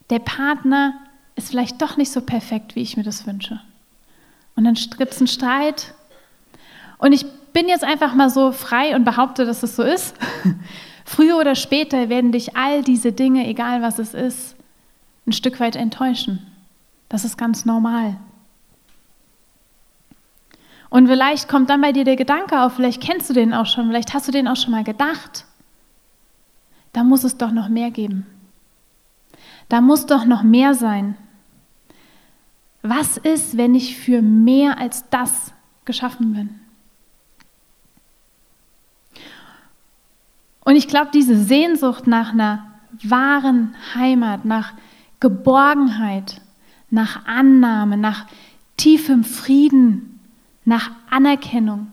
der 0.09 0.19
Partner 0.19 0.95
ist 1.37 1.51
vielleicht 1.51 1.81
doch 1.83 1.97
nicht 1.97 2.11
so 2.11 2.23
perfekt, 2.23 2.75
wie 2.75 2.81
ich 2.81 2.97
mir 2.97 3.03
das 3.03 3.27
wünsche. 3.27 3.61
Und 4.57 4.65
dann 4.65 4.75
gibt 4.75 5.13
es 5.13 5.19
einen 5.19 5.29
Streit. 5.29 5.95
Und 6.99 7.13
ich 7.13 7.27
bin 7.53 7.69
jetzt 7.69 7.85
einfach 7.85 8.15
mal 8.15 8.31
so 8.31 8.53
frei 8.53 8.95
und 8.95 9.05
behaupte, 9.05 9.45
dass 9.45 9.63
es 9.63 9.77
so 9.77 9.83
ist. 9.83 10.15
Früher 11.05 11.39
oder 11.39 11.55
später 11.55 12.09
werden 12.09 12.33
dich 12.33 12.57
all 12.57 12.83
diese 12.83 13.13
Dinge, 13.13 13.47
egal 13.47 13.83
was 13.83 13.99
es 13.99 14.15
ist, 14.15 14.57
ein 15.27 15.33
Stück 15.33 15.61
weit 15.61 15.77
enttäuschen. 15.77 16.47
Das 17.09 17.25
ist 17.25 17.37
ganz 17.37 17.65
normal. 17.65 18.17
Und 20.89 21.07
vielleicht 21.07 21.49
kommt 21.49 21.71
dann 21.71 21.81
bei 21.81 21.93
dir 21.93 22.05
der 22.05 22.17
Gedanke 22.17 22.61
auf, 22.61 22.75
vielleicht 22.75 23.01
kennst 23.01 23.31
du 23.31 23.35
den 23.35 23.55
auch 23.55 23.67
schon, 23.67 23.89
vielleicht 23.89 24.13
hast 24.13 24.29
du 24.29 24.33
den 24.33 24.49
auch 24.49 24.57
schon 24.57 24.73
mal 24.73 24.85
gedacht. 24.85 25.47
Da 26.93 27.05
muss 27.05 27.25
es 27.25 27.37
doch 27.37 27.53
noch 27.53 27.69
mehr 27.69 27.91
geben. 27.91 28.27
Da 29.69 29.81
muss 29.81 30.07
doch 30.07 30.25
noch 30.25 30.43
mehr 30.43 30.75
sein. 30.75 31.17
Was 32.83 33.17
ist, 33.17 33.57
wenn 33.57 33.75
ich 33.75 33.97
für 33.97 34.21
mehr 34.21 34.79
als 34.79 35.09
das 35.11 35.53
geschaffen 35.85 36.33
bin? 36.33 36.61
Und 40.71 40.77
ich 40.77 40.87
glaube, 40.87 41.09
diese 41.13 41.37
Sehnsucht 41.37 42.07
nach 42.07 42.33
einer 42.33 42.65
wahren 43.03 43.75
Heimat, 43.97 44.45
nach 44.45 44.73
Geborgenheit, 45.19 46.41
nach 46.91 47.27
Annahme, 47.27 47.97
nach 47.97 48.27
tiefem 48.77 49.25
Frieden, 49.25 50.21
nach 50.65 50.93
Anerkennung. 51.11 51.89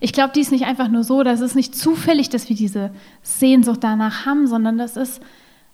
Ich 0.00 0.12
glaube, 0.12 0.34
die 0.34 0.42
ist 0.42 0.52
nicht 0.52 0.66
einfach 0.66 0.88
nur 0.88 1.02
so, 1.02 1.22
das 1.22 1.40
ist 1.40 1.54
nicht 1.54 1.74
zufällig, 1.74 2.28
dass 2.28 2.50
wir 2.50 2.56
diese 2.56 2.90
Sehnsucht 3.22 3.82
danach 3.82 4.26
haben, 4.26 4.48
sondern 4.48 4.76
das 4.76 4.98
ist, 4.98 5.22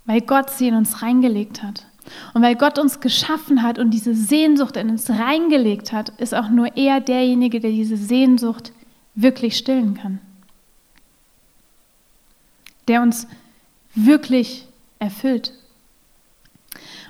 weil 0.05 0.21
Gott 0.21 0.51
sie 0.51 0.69
in 0.69 0.77
uns 0.77 1.03
reingelegt 1.03 1.65
hat. 1.65 1.87
Und 2.33 2.43
weil 2.43 2.55
Gott 2.55 2.79
uns 2.79 3.01
geschaffen 3.01 3.65
hat 3.65 3.77
und 3.81 3.91
diese 3.91 4.15
Sehnsucht 4.15 4.77
in 4.77 4.89
uns 4.89 5.11
reingelegt 5.11 5.93
hat, 5.93 6.11
ist 6.11 6.37
auch 6.37 6.49
nur 6.49 6.77
er 6.77 7.01
derjenige, 7.01 7.59
der 7.59 7.73
diese 7.73 7.97
Sehnsucht 7.97 8.71
wirklich 9.17 9.57
stillen 9.57 9.95
kann. 9.95 10.21
Der 12.91 13.03
uns 13.03 13.29
wirklich 13.95 14.67
erfüllt. 14.99 15.53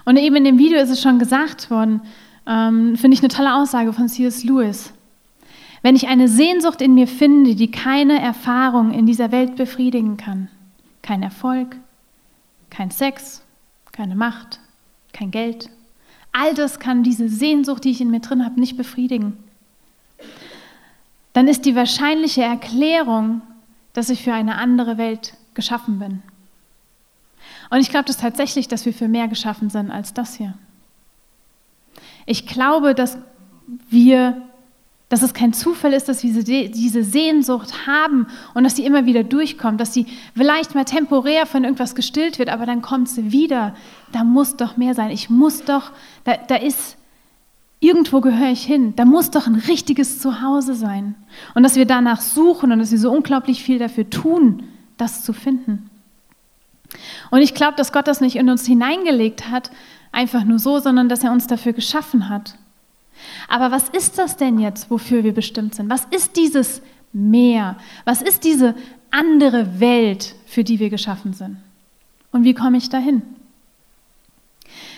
Und 0.05 0.19
eben 0.19 0.37
in 0.37 0.45
dem 0.45 0.59
Video 0.59 0.79
ist 0.79 0.91
es 0.91 1.01
schon 1.01 1.19
gesagt 1.19 1.71
worden, 1.71 2.03
ähm, 2.47 2.99
finde 2.99 3.15
ich 3.15 3.23
eine 3.23 3.29
tolle 3.29 3.55
Aussage 3.55 3.95
von 3.95 4.07
C.S. 4.07 4.45
Lewis. 4.45 4.93
Wenn 5.81 5.97
ich 5.97 6.07
eine 6.07 6.29
Sehnsucht 6.29 6.83
in 6.83 6.93
mir 6.93 7.07
finde, 7.07 7.55
die 7.55 7.71
keine 7.71 8.21
Erfahrung 8.21 8.93
in 8.93 9.07
dieser 9.07 9.33
Welt 9.33 9.57
befriedigen 9.57 10.19
kann, 10.19 10.49
kein 11.01 11.23
Erfolg, 11.23 11.77
kein 12.69 12.91
Sex, 12.91 13.41
keine 13.91 14.17
Macht, 14.17 14.61
kein 15.15 15.31
Geld, 15.31 15.71
all 16.31 16.53
das 16.53 16.79
kann 16.79 17.03
diese 17.03 17.31
Sehnsucht, 17.31 17.85
die 17.85 17.91
ich 17.93 18.03
in 18.03 18.11
mir 18.11 18.21
drin 18.21 18.45
habe, 18.45 18.61
nicht 18.61 18.77
befriedigen, 18.77 19.39
dann 21.33 21.49
ist 21.49 21.65
die 21.65 21.75
wahrscheinliche 21.75 22.43
Erklärung, 22.43 23.41
dass 23.95 24.11
ich 24.11 24.23
für 24.23 24.35
eine 24.35 24.57
andere 24.57 24.99
Welt 24.99 25.33
geschaffen 25.55 25.99
bin. 25.99 26.23
Und 27.71 27.79
ich 27.81 27.91
glaube 27.91 28.07
das 28.07 28.17
tatsächlich, 28.17 28.69
dass 28.69 28.85
wir 28.85 28.93
für 28.93 29.09
mehr 29.09 29.29
geschaffen 29.29 29.71
sind 29.71 29.91
als 29.91 30.13
das 30.15 30.35
hier. 30.35 30.55
Ich 32.27 32.47
glaube, 32.47 32.95
dass 32.95 33.19
wir 33.89 34.43
dass 35.11 35.23
es 35.23 35.35
kein 35.35 35.53
Zufall 35.53 35.93
ist, 35.93 36.09
dass 36.09 36.23
wir 36.23 36.45
diese 36.45 37.03
Sehnsucht 37.03 37.89
haben 37.89 38.29
und 38.55 38.63
dass 38.63 38.77
sie 38.77 38.87
immer 38.87 39.07
wieder 39.07 39.25
durchkommt, 39.25 39.81
dass 39.81 39.93
sie 39.93 40.07
vielleicht 40.37 40.77
mal 40.77 40.85
temporär 40.85 41.47
von 41.47 41.65
irgendwas 41.65 41.97
gestillt 41.97 42.39
wird, 42.39 42.49
aber 42.49 42.65
dann 42.65 42.81
kommt 42.81 43.09
sie 43.09 43.33
wieder. 43.33 43.75
Da 44.13 44.23
muss 44.23 44.57
doch 44.57 44.77
mehr 44.77 44.95
sein. 44.95 45.11
Ich 45.11 45.29
muss 45.29 45.65
doch, 45.65 45.91
da, 46.23 46.37
da 46.37 46.55
ist, 46.55 46.97
irgendwo 47.81 48.21
gehöre 48.21 48.53
ich 48.53 48.63
hin. 48.63 48.95
Da 48.95 49.05
muss 49.05 49.33
doch 49.33 49.49
ein 49.49 49.57
richtiges 49.57 50.21
Zuhause 50.21 50.75
sein. 50.75 51.17
Und 51.57 51.65
dass 51.65 51.75
wir 51.75 51.87
danach 51.87 52.21
suchen 52.21 52.71
und 52.71 52.79
dass 52.79 52.93
wir 52.93 52.99
so 52.99 53.11
unglaublich 53.11 53.65
viel 53.65 53.81
dafür 53.81 54.09
tun, 54.09 54.63
das 55.01 55.25
zu 55.25 55.33
finden. 55.33 55.91
Und 57.31 57.41
ich 57.41 57.55
glaube, 57.55 57.77
dass 57.77 57.93
Gott 57.93 58.09
das 58.09 58.21
nicht 58.21 58.37
in 58.37 58.51
uns 58.51 58.67
hineingelegt 58.67 59.51
hat, 59.51 59.71
einfach 60.13 60.45
nur 60.45 60.59
so, 60.59 60.79
sondern 60.79 61.09
dass 61.09 61.23
er 61.23 61.33
uns 61.33 61.47
dafür 61.47 61.73
geschaffen 61.73 62.29
hat. 62.29 62.57
Aber 63.49 63.71
was 63.71 63.89
ist 63.91 64.19
das 64.19 64.37
denn 64.37 64.59
jetzt, 64.59 64.91
wofür 64.91 65.25
wir 65.25 65.35
bestimmt 65.35 65.75
sind? 65.75 65.91
Was 65.91 66.07
ist 66.11 66.37
dieses 66.37 66.83
Meer? 67.13 67.77
Was 68.05 68.23
ist 68.23 68.45
diese 68.45 68.75
andere 69.11 69.81
Welt, 69.81 70.35
für 70.47 70.65
die 70.65 70.79
wir 70.79 70.91
geschaffen 70.91 71.33
sind? 71.33 71.57
Und 72.33 72.45
wie 72.45 72.55
komme 72.55 72.79
ich 72.79 72.89
dahin? 72.89 73.23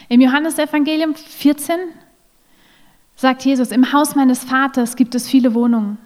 Im 0.08 0.20
Johannesevangelium 0.20 1.14
14 1.14 1.76
sagt 3.16 3.44
Jesus, 3.44 3.70
im 3.70 3.92
Haus 3.92 4.14
meines 4.14 4.44
Vaters 4.44 4.96
gibt 4.96 5.14
es 5.14 5.28
viele 5.28 5.54
Wohnungen. 5.54 5.98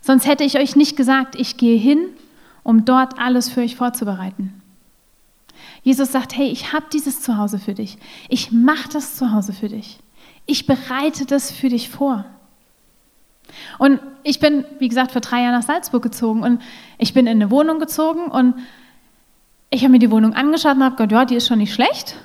Sonst 0.00 0.26
hätte 0.26 0.44
ich 0.44 0.58
euch 0.58 0.76
nicht 0.76 0.96
gesagt, 0.96 1.34
ich 1.34 1.56
gehe 1.56 1.76
hin, 1.76 1.98
um 2.66 2.84
dort 2.84 3.16
alles 3.20 3.48
für 3.48 3.60
euch 3.60 3.76
vorzubereiten. 3.76 4.60
Jesus 5.84 6.10
sagt, 6.10 6.36
hey, 6.36 6.48
ich 6.48 6.72
habe 6.72 6.86
dieses 6.92 7.22
Zuhause 7.22 7.60
für 7.60 7.74
dich. 7.74 7.96
Ich 8.28 8.50
mache 8.50 8.88
das 8.92 9.14
Zuhause 9.14 9.52
für 9.52 9.68
dich. 9.68 10.00
Ich 10.46 10.66
bereite 10.66 11.26
das 11.26 11.52
für 11.52 11.68
dich 11.68 11.88
vor. 11.88 12.24
Und 13.78 14.00
ich 14.24 14.40
bin, 14.40 14.64
wie 14.80 14.88
gesagt, 14.88 15.12
vor 15.12 15.20
drei 15.20 15.42
Jahren 15.42 15.52
nach 15.52 15.62
Salzburg 15.62 16.02
gezogen 16.02 16.42
und 16.42 16.60
ich 16.98 17.14
bin 17.14 17.28
in 17.28 17.40
eine 17.40 17.52
Wohnung 17.52 17.78
gezogen 17.78 18.24
und 18.32 18.54
ich 19.70 19.82
habe 19.82 19.92
mir 19.92 20.00
die 20.00 20.10
Wohnung 20.10 20.34
angeschaut 20.34 20.74
und 20.74 20.82
habe 20.82 20.96
gedacht, 20.96 21.12
ja, 21.12 21.24
die 21.24 21.36
ist 21.36 21.46
schon 21.46 21.58
nicht 21.58 21.72
schlecht, 21.72 22.16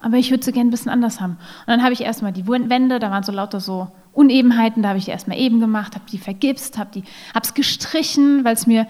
aber 0.00 0.16
ich 0.16 0.32
würde 0.32 0.44
sie 0.44 0.50
gerne 0.50 0.70
ein 0.70 0.72
bisschen 0.72 0.90
anders 0.90 1.20
haben. 1.20 1.34
Und 1.34 1.68
dann 1.68 1.84
habe 1.84 1.92
ich 1.92 2.00
erstmal 2.00 2.32
die 2.32 2.48
Wände, 2.48 2.98
da 2.98 3.12
waren 3.12 3.22
so 3.22 3.30
lauter 3.30 3.60
so 3.60 3.92
Unebenheiten, 4.12 4.82
da 4.82 4.88
habe 4.88 4.98
ich 4.98 5.04
die 5.04 5.12
erstmal 5.12 5.38
eben 5.38 5.60
gemacht, 5.60 5.94
habe 5.94 6.10
die 6.10 6.18
vergipst, 6.18 6.78
habe 6.78 7.04
es 7.40 7.54
gestrichen, 7.54 8.44
weil 8.44 8.54
es 8.54 8.66
mir 8.66 8.88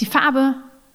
die 0.00 0.06
Farbe, 0.06 0.54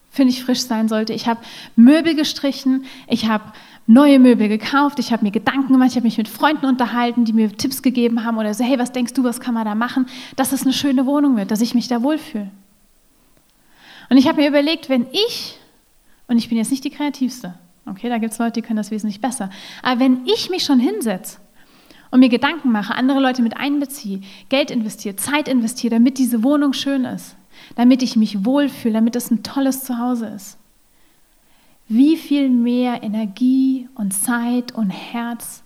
finde 0.09 0.33
ich, 0.33 0.43
frisch 0.43 0.61
sein 0.61 0.87
sollte. 0.89 1.13
Ich 1.13 1.27
habe 1.27 1.39
Möbel 1.75 2.15
gestrichen, 2.15 2.85
ich 3.07 3.27
habe 3.27 3.45
neue 3.87 4.19
Möbel 4.19 4.47
gekauft, 4.47 4.99
ich 4.99 5.11
habe 5.11 5.23
mir 5.23 5.31
Gedanken 5.31 5.73
gemacht, 5.73 5.89
ich 5.91 5.95
habe 5.95 6.05
mich 6.05 6.17
mit 6.17 6.27
Freunden 6.27 6.65
unterhalten, 6.65 7.25
die 7.25 7.33
mir 7.33 7.55
Tipps 7.55 7.81
gegeben 7.81 8.23
haben 8.23 8.37
oder 8.37 8.53
so, 8.53 8.63
hey, 8.63 8.77
was 8.77 8.91
denkst 8.91 9.13
du, 9.13 9.23
was 9.23 9.39
kann 9.39 9.53
man 9.53 9.65
da 9.65 9.75
machen, 9.75 10.05
dass 10.35 10.51
es 10.51 10.63
eine 10.63 10.73
schöne 10.73 11.05
Wohnung 11.05 11.37
wird, 11.37 11.51
dass 11.51 11.61
ich 11.61 11.73
mich 11.73 11.87
da 11.87 12.03
wohlfühle. 12.03 12.51
Und 14.09 14.17
ich 14.17 14.27
habe 14.27 14.41
mir 14.41 14.49
überlegt, 14.49 14.89
wenn 14.89 15.07
ich, 15.11 15.57
und 16.27 16.37
ich 16.37 16.49
bin 16.49 16.57
jetzt 16.57 16.71
nicht 16.71 16.83
die 16.83 16.89
Kreativste, 16.89 17.55
okay, 17.85 18.09
da 18.09 18.17
gibt 18.17 18.33
es 18.33 18.39
Leute, 18.39 18.53
die 18.53 18.61
können 18.61 18.77
das 18.77 18.91
wesentlich 18.91 19.21
besser, 19.21 19.49
aber 19.81 19.99
wenn 20.01 20.25
ich 20.25 20.49
mich 20.49 20.63
schon 20.63 20.79
hinsetze 20.79 21.39
und 22.11 22.19
mir 22.19 22.29
Gedanken 22.29 22.71
mache, 22.71 22.93
andere 22.93 23.19
Leute 23.19 23.41
mit 23.41 23.57
einbeziehe, 23.57 24.21
Geld 24.49 24.71
investiere, 24.71 25.15
Zeit 25.15 25.47
investiere, 25.47 25.95
damit 25.95 26.17
diese 26.17 26.43
Wohnung 26.43 26.73
schön 26.73 27.05
ist, 27.05 27.35
damit 27.75 28.03
ich 28.03 28.15
mich 28.15 28.45
wohlfühle, 28.45 28.93
damit 28.93 29.15
es 29.15 29.31
ein 29.31 29.43
tolles 29.43 29.83
Zuhause 29.83 30.27
ist, 30.27 30.57
wie 31.87 32.15
viel 32.17 32.49
mehr 32.49 33.03
Energie 33.03 33.89
und 33.95 34.11
Zeit 34.13 34.71
und 34.71 34.89
Herz 34.89 35.63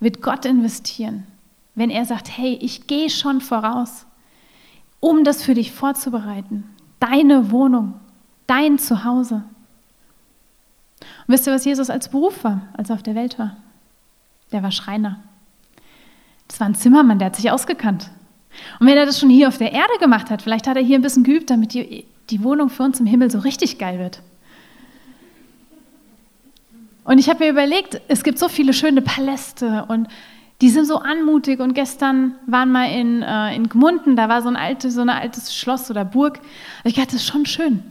wird 0.00 0.22
Gott 0.22 0.44
investieren, 0.44 1.26
wenn 1.74 1.90
er 1.90 2.04
sagt, 2.04 2.36
hey, 2.36 2.58
ich 2.60 2.86
gehe 2.86 3.10
schon 3.10 3.40
voraus, 3.40 4.06
um 4.98 5.24
das 5.24 5.42
für 5.42 5.54
dich 5.54 5.72
vorzubereiten. 5.72 6.64
Deine 6.98 7.50
Wohnung, 7.50 7.94
dein 8.46 8.78
Zuhause. 8.78 9.44
Und 11.00 11.28
wisst 11.28 11.46
ihr, 11.46 11.52
was 11.52 11.64
Jesus 11.64 11.88
als 11.88 12.08
Beruf 12.08 12.44
war, 12.44 12.62
als 12.72 12.90
er 12.90 12.96
auf 12.96 13.02
der 13.02 13.14
Welt 13.14 13.38
war? 13.38 13.56
Der 14.52 14.62
war 14.62 14.72
Schreiner. 14.72 15.20
Das 16.48 16.58
war 16.58 16.66
ein 16.66 16.74
Zimmermann, 16.74 17.18
der 17.18 17.26
hat 17.26 17.36
sich 17.36 17.50
ausgekannt. 17.50 18.10
Und 18.78 18.86
wenn 18.86 18.96
er 18.96 19.06
das 19.06 19.18
schon 19.20 19.30
hier 19.30 19.48
auf 19.48 19.58
der 19.58 19.72
Erde 19.72 19.92
gemacht 20.00 20.30
hat, 20.30 20.42
vielleicht 20.42 20.66
hat 20.66 20.76
er 20.76 20.82
hier 20.82 20.98
ein 20.98 21.02
bisschen 21.02 21.24
geübt, 21.24 21.50
damit 21.50 21.74
die, 21.74 22.04
die 22.30 22.42
Wohnung 22.42 22.68
für 22.68 22.82
uns 22.82 23.00
im 23.00 23.06
Himmel 23.06 23.30
so 23.30 23.38
richtig 23.38 23.78
geil 23.78 23.98
wird. 23.98 24.22
Und 27.04 27.18
ich 27.18 27.28
habe 27.28 27.44
mir 27.44 27.50
überlegt, 27.50 28.00
es 28.08 28.22
gibt 28.22 28.38
so 28.38 28.48
viele 28.48 28.72
schöne 28.72 29.02
Paläste 29.02 29.86
und 29.88 30.08
die 30.60 30.68
sind 30.68 30.86
so 30.86 30.98
anmutig. 30.98 31.60
Und 31.60 31.74
gestern 31.74 32.34
waren 32.46 32.70
wir 32.72 32.88
in, 32.88 33.22
äh, 33.22 33.54
in 33.54 33.68
Gmunden, 33.68 34.16
da 34.16 34.28
war 34.28 34.42
so 34.42 34.48
ein, 34.48 34.56
alte, 34.56 34.90
so 34.90 35.00
ein 35.00 35.08
altes 35.08 35.54
Schloss 35.54 35.90
oder 35.90 36.04
Burg. 36.04 36.38
Und 36.38 36.90
ich 36.90 36.94
dachte, 36.94 37.12
das 37.12 37.22
ist 37.22 37.26
schon 37.26 37.46
schön. 37.46 37.82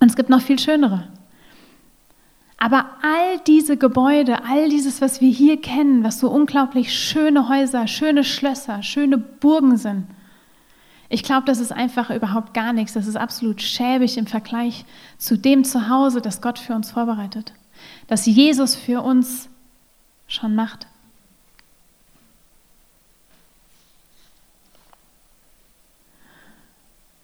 Und 0.00 0.10
es 0.10 0.16
gibt 0.16 0.28
noch 0.28 0.40
viel 0.40 0.58
schönere. 0.58 1.08
Aber 2.62 2.86
all 3.02 3.38
diese 3.46 3.76
Gebäude, 3.76 4.44
all 4.44 4.68
dieses, 4.68 5.00
was 5.00 5.20
wir 5.20 5.30
hier 5.30 5.60
kennen, 5.60 6.04
was 6.04 6.20
so 6.20 6.30
unglaublich 6.30 6.94
schöne 6.96 7.48
Häuser, 7.48 7.88
schöne 7.88 8.22
Schlösser, 8.22 8.82
schöne 8.82 9.18
Burgen 9.18 9.76
sind, 9.76 10.06
ich 11.08 11.24
glaube, 11.24 11.44
das 11.44 11.58
ist 11.58 11.72
einfach 11.72 12.08
überhaupt 12.10 12.54
gar 12.54 12.72
nichts. 12.72 12.94
Das 12.94 13.06
ist 13.06 13.16
absolut 13.16 13.60
schäbig 13.60 14.16
im 14.16 14.26
Vergleich 14.26 14.86
zu 15.18 15.36
dem 15.36 15.64
Zuhause, 15.64 16.22
das 16.22 16.40
Gott 16.40 16.58
für 16.58 16.74
uns 16.74 16.90
vorbereitet 16.90 17.52
das 18.06 18.26
Jesus 18.26 18.74
für 18.74 19.02
uns 19.02 19.48
schon 20.26 20.54
macht. 20.54 20.86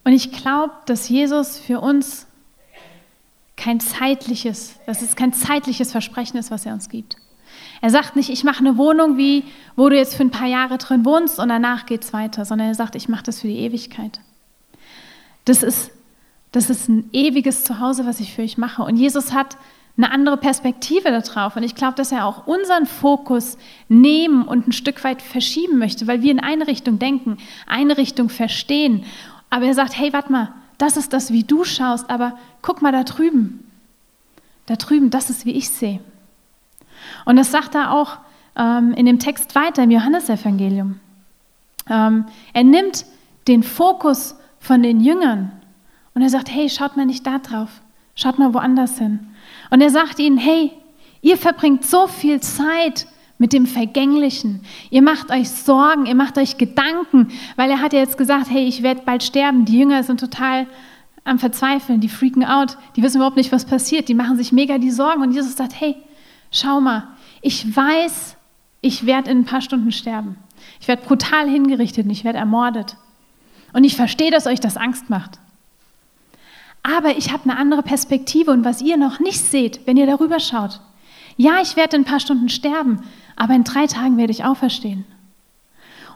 Und 0.03 0.13
ich 0.13 0.31
glaube, 0.31 0.73
dass 0.85 1.09
Jesus 1.09 1.59
für 1.59 1.79
uns 1.81 2.25
kein 3.59 3.79
zeitliches, 3.79 4.79
dass 4.85 5.01
es 5.01 5.15
kein 5.15 5.33
zeitliches 5.33 5.91
Versprechen 5.91 6.37
ist, 6.37 6.49
was 6.49 6.65
er 6.65 6.73
uns 6.73 6.89
gibt. 6.89 7.17
Er 7.81 7.89
sagt 7.89 8.15
nicht, 8.15 8.29
ich 8.29 8.43
mache 8.43 8.59
eine 8.59 8.77
Wohnung, 8.77 9.17
wie, 9.17 9.43
wo 9.75 9.89
du 9.89 9.97
jetzt 9.97 10.15
für 10.15 10.23
ein 10.23 10.31
paar 10.31 10.47
Jahre 10.47 10.77
drin 10.77 11.03
wohnst 11.05 11.39
und 11.39 11.49
danach 11.49 11.85
geht 11.85 12.03
es 12.03 12.13
weiter, 12.13 12.45
sondern 12.45 12.69
er 12.69 12.75
sagt, 12.75 12.95
ich 12.95 13.09
mache 13.09 13.23
das 13.23 13.41
für 13.41 13.47
die 13.47 13.59
Ewigkeit. 13.59 14.21
Das 15.43 15.61
ist, 15.61 15.91
das 16.51 16.69
ist 16.69 16.87
ein 16.87 17.09
ewiges 17.11 17.65
Zuhause, 17.65 18.05
was 18.05 18.21
ich 18.21 18.33
für 18.33 18.43
euch 18.43 18.57
mache. 18.57 18.83
Und 18.83 18.95
Jesus 18.95 19.33
hat 19.33 19.57
eine 19.97 20.11
andere 20.11 20.37
Perspektive 20.37 21.11
darauf. 21.11 21.57
Und 21.57 21.63
ich 21.63 21.75
glaube, 21.75 21.95
dass 21.95 22.13
er 22.13 22.25
auch 22.25 22.47
unseren 22.47 22.85
Fokus 22.85 23.57
nehmen 23.89 24.43
und 24.43 24.67
ein 24.67 24.71
Stück 24.71 25.03
weit 25.03 25.21
verschieben 25.21 25.77
möchte, 25.77 26.07
weil 26.07 26.21
wir 26.21 26.31
in 26.31 26.39
eine 26.39 26.67
Richtung 26.67 26.99
denken, 26.99 27.37
eine 27.67 27.97
Richtung 27.97 28.29
verstehen. 28.29 29.03
Aber 29.49 29.65
er 29.65 29.73
sagt, 29.73 29.97
hey, 29.97 30.13
warte 30.13 30.31
mal, 30.31 30.53
das 30.79 30.97
ist 30.97 31.13
das, 31.13 31.31
wie 31.31 31.43
du 31.43 31.63
schaust, 31.63 32.09
aber 32.09 32.37
guck 32.63 32.81
mal 32.81 32.91
da 32.91 33.03
drüben. 33.03 33.69
Da 34.65 34.75
drüben, 34.75 35.11
das 35.11 35.29
ist, 35.29 35.45
wie 35.45 35.51
ich 35.51 35.69
sehe. 35.69 35.99
Und 37.25 37.35
das 37.35 37.51
sagt 37.51 37.75
er 37.75 37.93
auch 37.93 38.17
ähm, 38.55 38.93
in 38.93 39.05
dem 39.05 39.19
Text 39.19 39.55
weiter 39.55 39.83
im 39.83 39.91
Johannesevangelium. 39.91 40.99
Ähm, 41.89 42.25
er 42.53 42.63
nimmt 42.63 43.05
den 43.47 43.61
Fokus 43.61 44.35
von 44.59 44.81
den 44.81 45.01
Jüngern 45.01 45.51
und 46.13 46.21
er 46.21 46.29
sagt, 46.29 46.49
hey, 46.49 46.69
schaut 46.69 46.95
mal 46.97 47.05
nicht 47.05 47.27
da 47.27 47.39
drauf, 47.39 47.69
schaut 48.15 48.39
mal 48.39 48.53
woanders 48.53 48.97
hin. 48.97 49.27
Und 49.69 49.81
er 49.81 49.89
sagt 49.89 50.19
ihnen, 50.19 50.37
hey, 50.37 50.71
ihr 51.21 51.37
verbringt 51.37 51.85
so 51.85 52.07
viel 52.07 52.39
Zeit 52.39 53.05
mit 53.39 53.53
dem 53.53 53.65
Vergänglichen. 53.65 54.61
Ihr 54.91 55.01
macht 55.01 55.31
euch 55.31 55.49
Sorgen, 55.49 56.05
ihr 56.05 56.13
macht 56.13 56.37
euch 56.37 56.57
Gedanken, 56.57 57.29
weil 57.55 57.71
er 57.71 57.81
hat 57.81 57.93
ja 57.93 57.99
jetzt 57.99 58.17
gesagt, 58.17 58.51
hey, 58.51 58.65
ich 58.65 58.83
werde 58.83 59.01
bald 59.05 59.23
sterben. 59.23 59.65
Die 59.65 59.79
Jünger 59.79 60.03
sind 60.03 60.19
total 60.19 60.67
am 61.23 61.39
Verzweifeln, 61.39 62.01
die 62.01 62.09
freaken 62.09 62.43
out, 62.43 62.77
die 62.95 63.03
wissen 63.03 63.17
überhaupt 63.17 63.37
nicht, 63.37 63.51
was 63.51 63.65
passiert, 63.65 64.09
die 64.09 64.13
machen 64.13 64.37
sich 64.37 64.51
mega 64.51 64.77
die 64.77 64.91
Sorgen. 64.91 65.21
Und 65.21 65.31
Jesus 65.31 65.55
sagt, 65.55 65.79
hey, 65.79 65.95
schau 66.51 66.81
mal, 66.81 67.07
ich 67.41 67.75
weiß, 67.75 68.35
ich 68.81 69.05
werde 69.05 69.31
in 69.31 69.39
ein 69.39 69.45
paar 69.45 69.61
Stunden 69.61 69.91
sterben. 69.91 70.35
Ich 70.81 70.87
werde 70.87 71.05
brutal 71.05 71.49
hingerichtet 71.49 72.05
und 72.05 72.11
ich 72.11 72.23
werde 72.23 72.39
ermordet. 72.39 72.97
Und 73.71 73.83
ich 73.83 73.95
verstehe, 73.95 74.31
dass 74.31 74.47
euch 74.47 74.59
das 74.59 74.77
Angst 74.77 75.09
macht. 75.09 75.39
Aber 76.83 77.17
ich 77.17 77.31
habe 77.31 77.43
eine 77.43 77.57
andere 77.57 77.83
Perspektive 77.83 78.51
und 78.51 78.65
was 78.65 78.81
ihr 78.81 78.97
noch 78.97 79.19
nicht 79.19 79.39
seht, 79.39 79.85
wenn 79.85 79.97
ihr 79.97 80.07
darüber 80.07 80.39
schaut. 80.39 80.81
Ja, 81.37 81.61
ich 81.61 81.75
werde 81.75 81.95
in 81.95 82.01
ein 82.01 82.05
paar 82.05 82.19
Stunden 82.19 82.49
sterben, 82.49 83.01
aber 83.39 83.55
in 83.55 83.63
drei 83.63 83.87
Tagen 83.87 84.17
werde 84.17 84.31
ich 84.31 84.43
auferstehen. 84.43 85.05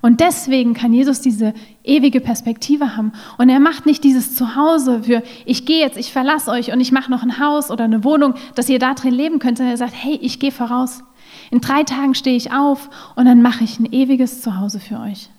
Und 0.02 0.20
deswegen 0.20 0.74
kann 0.74 0.92
Jesus 0.92 1.22
diese 1.22 1.54
ewige 1.86 2.20
Perspektive 2.20 2.98
haben. 2.98 3.14
Und 3.38 3.48
er 3.48 3.62
macht 3.62 3.86
nicht 3.86 4.04
dieses 4.04 4.36
Zuhause 4.36 5.04
für, 5.04 5.24
ich 5.46 5.66
gehe 5.66 5.80
jetzt, 5.80 5.98
ich 5.98 6.12
verlasse 6.12 6.52
euch 6.52 6.74
und 6.74 6.82
ich 6.82 6.92
mache 6.92 7.10
noch 7.10 7.24
ein 7.24 7.40
Haus 7.40 7.72
oder 7.72 7.86
eine 7.86 8.04
Wohnung, 8.04 8.34
dass 8.56 8.68
ihr 8.68 8.80
da 8.80 8.94
drin 8.96 9.14
leben 9.14 9.40
könnt, 9.40 9.58
sondern 9.58 9.74
er 9.74 9.78
sagt, 9.78 9.94
hey, 9.96 10.20
ich 10.22 10.42
gehe 10.42 10.52
voraus. 10.52 11.04
In 11.52 11.62
drei 11.62 11.84
Tagen 11.84 12.16
stehe 12.16 12.36
ich 12.36 12.52
auf 12.52 12.90
und 13.16 13.26
dann 13.26 13.42
mache 13.42 13.64
ich 13.64 13.80
ein 13.80 13.92
ewiges 13.94 14.42
Zuhause 14.42 14.82
für 14.82 15.00
euch. 15.00 15.30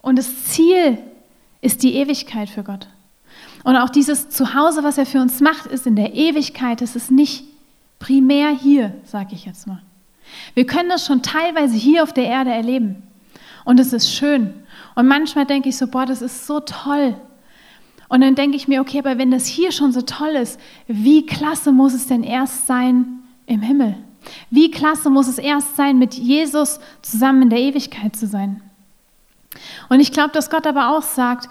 Und 0.00 0.16
das 0.16 0.44
Ziel 0.44 0.98
ist 1.60 1.82
die 1.82 1.94
Ewigkeit 1.94 2.48
für 2.48 2.62
Gott. 2.62 2.86
Und 3.64 3.74
auch 3.74 3.90
dieses 3.90 4.30
Zuhause, 4.30 4.84
was 4.84 4.96
er 4.96 5.06
für 5.06 5.20
uns 5.20 5.40
macht, 5.40 5.66
ist 5.66 5.88
in 5.88 5.96
der 5.96 6.14
Ewigkeit. 6.14 6.82
Es 6.82 6.94
ist 6.94 7.10
nicht 7.10 7.47
primär 7.98 8.50
hier, 8.50 8.94
sage 9.04 9.34
ich 9.34 9.44
jetzt 9.44 9.66
mal. 9.66 9.82
Wir 10.54 10.66
können 10.66 10.88
das 10.88 11.06
schon 11.06 11.22
teilweise 11.22 11.74
hier 11.74 12.02
auf 12.02 12.12
der 12.12 12.24
Erde 12.24 12.50
erleben. 12.50 13.02
Und 13.64 13.80
es 13.80 13.92
ist 13.92 14.12
schön. 14.12 14.54
Und 14.94 15.08
manchmal 15.08 15.46
denke 15.46 15.68
ich 15.68 15.76
so, 15.76 15.86
boah, 15.86 16.06
das 16.06 16.22
ist 16.22 16.46
so 16.46 16.60
toll. 16.60 17.14
Und 18.08 18.22
dann 18.22 18.34
denke 18.34 18.56
ich 18.56 18.68
mir, 18.68 18.80
okay, 18.80 18.98
aber 18.98 19.18
wenn 19.18 19.30
das 19.30 19.46
hier 19.46 19.72
schon 19.72 19.92
so 19.92 20.02
toll 20.02 20.30
ist, 20.30 20.58
wie 20.86 21.26
klasse 21.26 21.72
muss 21.72 21.92
es 21.92 22.06
denn 22.06 22.22
erst 22.22 22.66
sein 22.66 23.20
im 23.46 23.60
Himmel? 23.60 23.96
Wie 24.50 24.70
klasse 24.70 25.10
muss 25.10 25.28
es 25.28 25.38
erst 25.38 25.76
sein, 25.76 25.98
mit 25.98 26.14
Jesus 26.14 26.80
zusammen 27.02 27.42
in 27.42 27.50
der 27.50 27.60
Ewigkeit 27.60 28.16
zu 28.16 28.26
sein? 28.26 28.62
Und 29.88 30.00
ich 30.00 30.12
glaube, 30.12 30.30
dass 30.32 30.50
Gott 30.50 30.66
aber 30.66 30.96
auch 30.96 31.02
sagt, 31.02 31.48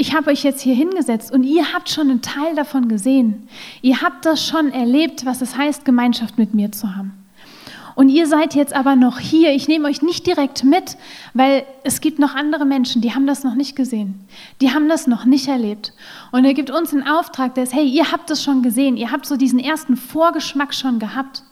ich 0.00 0.14
habe 0.14 0.30
euch 0.30 0.44
jetzt 0.44 0.62
hier 0.62 0.74
hingesetzt 0.74 1.30
und 1.30 1.44
ihr 1.44 1.74
habt 1.74 1.90
schon 1.90 2.08
einen 2.08 2.22
Teil 2.22 2.54
davon 2.54 2.88
gesehen. 2.88 3.46
Ihr 3.82 4.00
habt 4.00 4.24
das 4.24 4.46
schon 4.46 4.72
erlebt, 4.72 5.26
was 5.26 5.42
es 5.42 5.58
heißt, 5.58 5.84
Gemeinschaft 5.84 6.38
mit 6.38 6.54
mir 6.54 6.72
zu 6.72 6.96
haben. 6.96 7.12
Und 7.96 8.08
ihr 8.08 8.26
seid 8.26 8.54
jetzt 8.54 8.72
aber 8.72 8.96
noch 8.96 9.18
hier. 9.18 9.52
Ich 9.52 9.68
nehme 9.68 9.86
euch 9.86 10.00
nicht 10.00 10.26
direkt 10.26 10.64
mit, 10.64 10.96
weil 11.34 11.66
es 11.84 12.00
gibt 12.00 12.18
noch 12.18 12.34
andere 12.34 12.64
Menschen, 12.64 13.02
die 13.02 13.14
haben 13.14 13.26
das 13.26 13.44
noch 13.44 13.54
nicht 13.54 13.76
gesehen. 13.76 14.26
Die 14.62 14.70
haben 14.70 14.88
das 14.88 15.06
noch 15.06 15.26
nicht 15.26 15.48
erlebt. 15.48 15.92
Und 16.32 16.46
er 16.46 16.54
gibt 16.54 16.70
uns 16.70 16.94
einen 16.94 17.06
Auftrag, 17.06 17.54
der 17.54 17.64
ist, 17.64 17.74
hey, 17.74 17.86
ihr 17.86 18.10
habt 18.10 18.30
das 18.30 18.42
schon 18.42 18.62
gesehen. 18.62 18.96
Ihr 18.96 19.12
habt 19.12 19.26
so 19.26 19.36
diesen 19.36 19.58
ersten 19.58 19.98
Vorgeschmack 19.98 20.72
schon 20.72 20.98
gehabt 20.98 21.42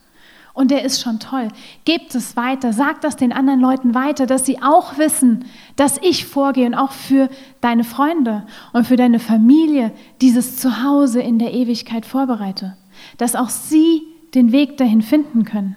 und 0.59 0.73
der 0.73 0.85
ist 0.85 1.01
schon 1.01 1.21
toll. 1.21 1.47
Gebt 1.85 2.17
es 2.17 2.37
weiter, 2.37 2.73
sagt 2.73 3.05
das 3.05 3.15
den 3.15 3.33
anderen 3.33 3.61
Leuten 3.61 3.95
weiter, 3.95 4.27
dass 4.27 4.45
sie 4.45 4.61
auch 4.61 4.99
wissen, 4.99 5.45
dass 5.77 5.99
ich 6.03 6.27
vorgehe 6.27 6.67
und 6.67 6.75
auch 6.75 6.91
für 6.91 7.29
deine 7.61 7.85
Freunde 7.85 8.43
und 8.73 8.85
für 8.85 8.97
deine 8.97 9.21
Familie 9.21 9.93
dieses 10.21 10.57
Zuhause 10.57 11.21
in 11.23 11.39
der 11.39 11.55
Ewigkeit 11.55 12.05
vorbereite, 12.05 12.77
dass 13.19 13.37
auch 13.37 13.51
sie 13.51 14.03
den 14.35 14.51
Weg 14.51 14.77
dahin 14.79 15.01
finden 15.01 15.45
können. 15.45 15.77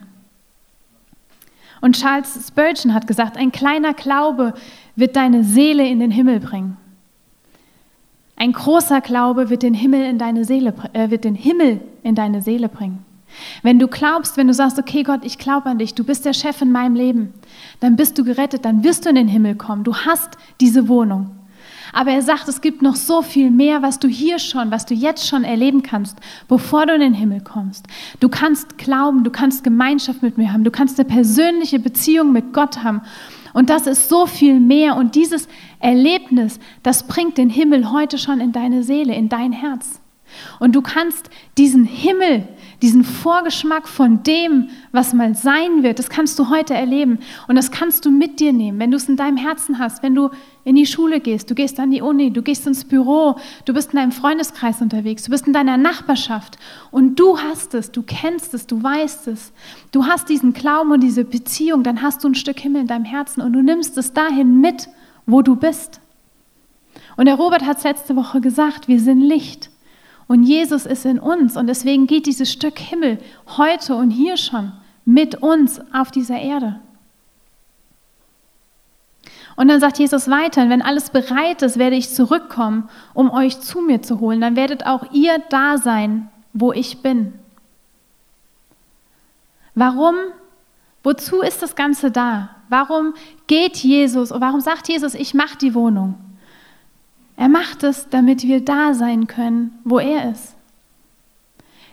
Und 1.79 1.95
Charles 1.95 2.47
Spurgeon 2.47 2.95
hat 2.95 3.05
gesagt, 3.05 3.37
ein 3.37 3.51
kleiner 3.51 3.93
Glaube 3.93 4.55
wird 4.95 5.15
deine 5.15 5.43
Seele 5.43 5.87
in 5.87 5.99
den 5.99 6.09
Himmel 6.09 6.39
bringen. 6.39 6.77
Ein 8.35 8.53
großer 8.53 9.01
Glaube 9.01 9.51
wird 9.51 9.61
den 9.61 9.75
Himmel 9.75 10.05
in 10.05 10.17
deine 10.17 10.43
Seele, 10.43 10.73
äh, 10.93 11.11
wird 11.11 11.23
den 11.23 11.35
Himmel 11.35 11.81
in 12.01 12.15
deine 12.15 12.41
Seele 12.41 12.67
bringen. 12.67 13.05
Wenn 13.63 13.79
du 13.79 13.87
glaubst, 13.87 14.37
wenn 14.37 14.47
du 14.47 14.53
sagst, 14.53 14.79
okay 14.79 15.03
Gott, 15.03 15.21
ich 15.23 15.37
glaube 15.37 15.67
an 15.67 15.77
dich, 15.77 15.93
du 15.93 16.03
bist 16.03 16.25
der 16.25 16.33
Chef 16.33 16.61
in 16.61 16.71
meinem 16.71 16.95
Leben, 16.95 17.33
dann 17.79 17.95
bist 17.95 18.17
du 18.17 18.23
gerettet, 18.23 18.65
dann 18.65 18.83
wirst 18.83 19.05
du 19.05 19.09
in 19.09 19.15
den 19.15 19.27
Himmel 19.27 19.55
kommen, 19.55 19.83
du 19.83 19.95
hast 19.95 20.37
diese 20.59 20.87
Wohnung. 20.87 21.31
Aber 21.93 22.11
er 22.11 22.21
sagt, 22.21 22.47
es 22.47 22.61
gibt 22.61 22.81
noch 22.81 22.95
so 22.95 23.21
viel 23.21 23.51
mehr, 23.51 23.81
was 23.81 23.99
du 23.99 24.07
hier 24.07 24.39
schon, 24.39 24.71
was 24.71 24.85
du 24.85 24.93
jetzt 24.93 25.27
schon 25.27 25.43
erleben 25.43 25.83
kannst, 25.83 26.17
bevor 26.47 26.85
du 26.85 26.93
in 26.93 27.01
den 27.01 27.13
Himmel 27.13 27.41
kommst. 27.41 27.85
Du 28.19 28.29
kannst 28.29 28.77
glauben, 28.77 29.23
du 29.23 29.31
kannst 29.31 29.63
Gemeinschaft 29.63 30.21
mit 30.21 30.37
mir 30.37 30.53
haben, 30.53 30.63
du 30.63 30.71
kannst 30.71 30.99
eine 30.99 31.09
persönliche 31.09 31.79
Beziehung 31.79 32.31
mit 32.31 32.53
Gott 32.53 32.83
haben. 32.83 33.01
Und 33.53 33.69
das 33.69 33.87
ist 33.87 34.07
so 34.07 34.25
viel 34.25 34.59
mehr. 34.61 34.95
Und 34.95 35.15
dieses 35.15 35.49
Erlebnis, 35.79 36.59
das 36.83 37.07
bringt 37.07 37.37
den 37.37 37.49
Himmel 37.49 37.91
heute 37.91 38.17
schon 38.17 38.39
in 38.39 38.53
deine 38.53 38.83
Seele, 38.83 39.13
in 39.13 39.27
dein 39.27 39.51
Herz. 39.51 39.99
Und 40.59 40.75
du 40.75 40.81
kannst 40.81 41.29
diesen 41.57 41.83
Himmel, 41.83 42.47
diesen 42.81 43.03
Vorgeschmack 43.03 43.87
von 43.87 44.23
dem, 44.23 44.69
was 44.91 45.13
mal 45.13 45.35
sein 45.35 45.83
wird, 45.83 45.99
das 45.99 46.09
kannst 46.09 46.39
du 46.39 46.49
heute 46.49 46.73
erleben. 46.73 47.19
Und 47.47 47.55
das 47.55 47.71
kannst 47.71 48.05
du 48.05 48.11
mit 48.11 48.39
dir 48.39 48.53
nehmen, 48.53 48.79
wenn 48.79 48.91
du 48.91 48.97
es 48.97 49.07
in 49.07 49.17
deinem 49.17 49.37
Herzen 49.37 49.79
hast, 49.79 50.01
wenn 50.01 50.15
du 50.15 50.29
in 50.63 50.75
die 50.75 50.85
Schule 50.85 51.19
gehst, 51.19 51.49
du 51.49 51.55
gehst 51.55 51.79
an 51.79 51.91
die 51.91 52.01
Uni, 52.01 52.31
du 52.31 52.41
gehst 52.41 52.67
ins 52.67 52.85
Büro, 52.85 53.35
du 53.65 53.73
bist 53.73 53.93
in 53.93 53.97
deinem 53.97 54.11
Freundeskreis 54.11 54.81
unterwegs, 54.81 55.23
du 55.23 55.31
bist 55.31 55.47
in 55.47 55.53
deiner 55.53 55.77
Nachbarschaft 55.77 56.57
und 56.91 57.19
du 57.19 57.39
hast 57.39 57.73
es, 57.73 57.91
du 57.91 58.03
kennst 58.03 58.53
es, 58.53 58.67
du 58.67 58.81
weißt 58.81 59.27
es. 59.27 59.53
Du 59.91 60.05
hast 60.05 60.29
diesen 60.29 60.53
Glauben 60.53 60.91
und 60.91 61.01
diese 61.01 61.23
Beziehung, 61.23 61.83
dann 61.83 62.01
hast 62.01 62.23
du 62.23 62.29
ein 62.29 62.35
Stück 62.35 62.59
Himmel 62.59 62.81
in 62.81 62.87
deinem 62.87 63.05
Herzen 63.05 63.41
und 63.41 63.53
du 63.53 63.61
nimmst 63.61 63.97
es 63.97 64.13
dahin 64.13 64.61
mit, 64.61 64.87
wo 65.25 65.41
du 65.41 65.55
bist. 65.55 65.99
Und 67.17 67.25
der 67.25 67.35
Robert 67.35 67.65
hat 67.65 67.77
es 67.77 67.83
letzte 67.83 68.15
Woche 68.15 68.41
gesagt, 68.41 68.87
wir 68.87 68.99
sind 68.99 69.21
Licht. 69.21 69.70
Und 70.27 70.43
Jesus 70.43 70.85
ist 70.85 71.05
in 71.05 71.19
uns 71.19 71.57
und 71.57 71.67
deswegen 71.67 72.07
geht 72.07 72.25
dieses 72.25 72.51
Stück 72.51 72.79
Himmel 72.79 73.19
heute 73.57 73.95
und 73.95 74.11
hier 74.11 74.37
schon 74.37 74.71
mit 75.05 75.35
uns 75.35 75.81
auf 75.93 76.11
dieser 76.11 76.39
Erde. 76.39 76.79
Und 79.55 79.67
dann 79.67 79.79
sagt 79.79 79.99
Jesus 79.99 80.29
weiter, 80.29 80.69
wenn 80.69 80.81
alles 80.81 81.09
bereit 81.09 81.61
ist, 81.61 81.77
werde 81.77 81.95
ich 81.95 82.09
zurückkommen, 82.09 82.89
um 83.13 83.29
euch 83.29 83.59
zu 83.59 83.81
mir 83.81 84.01
zu 84.01 84.19
holen. 84.19 84.41
Dann 84.41 84.55
werdet 84.55 84.85
auch 84.85 85.11
ihr 85.11 85.39
da 85.49 85.77
sein, 85.77 86.29
wo 86.53 86.71
ich 86.71 87.01
bin. 87.01 87.33
Warum? 89.75 90.15
Wozu 91.03 91.41
ist 91.41 91.61
das 91.61 91.75
Ganze 91.75 92.11
da? 92.11 92.49
Warum 92.69 93.13
geht 93.47 93.77
Jesus, 93.77 94.31
warum 94.31 94.61
sagt 94.61 94.87
Jesus, 94.87 95.13
ich 95.13 95.33
mache 95.33 95.57
die 95.57 95.73
Wohnung? 95.73 96.15
Er 97.41 97.49
macht 97.49 97.81
es, 97.81 98.07
damit 98.07 98.43
wir 98.43 98.63
da 98.63 98.93
sein 98.93 99.25
können, 99.25 99.79
wo 99.83 99.97
er 99.97 100.31
ist. 100.31 100.53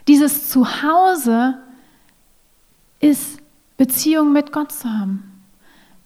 Dieses 0.07 0.47
Zuhause 0.47 1.57
ist 2.99 3.39
Beziehung 3.75 4.31
mit 4.31 4.51
Gott 4.51 4.71
zu 4.71 4.87
haben, 4.87 5.23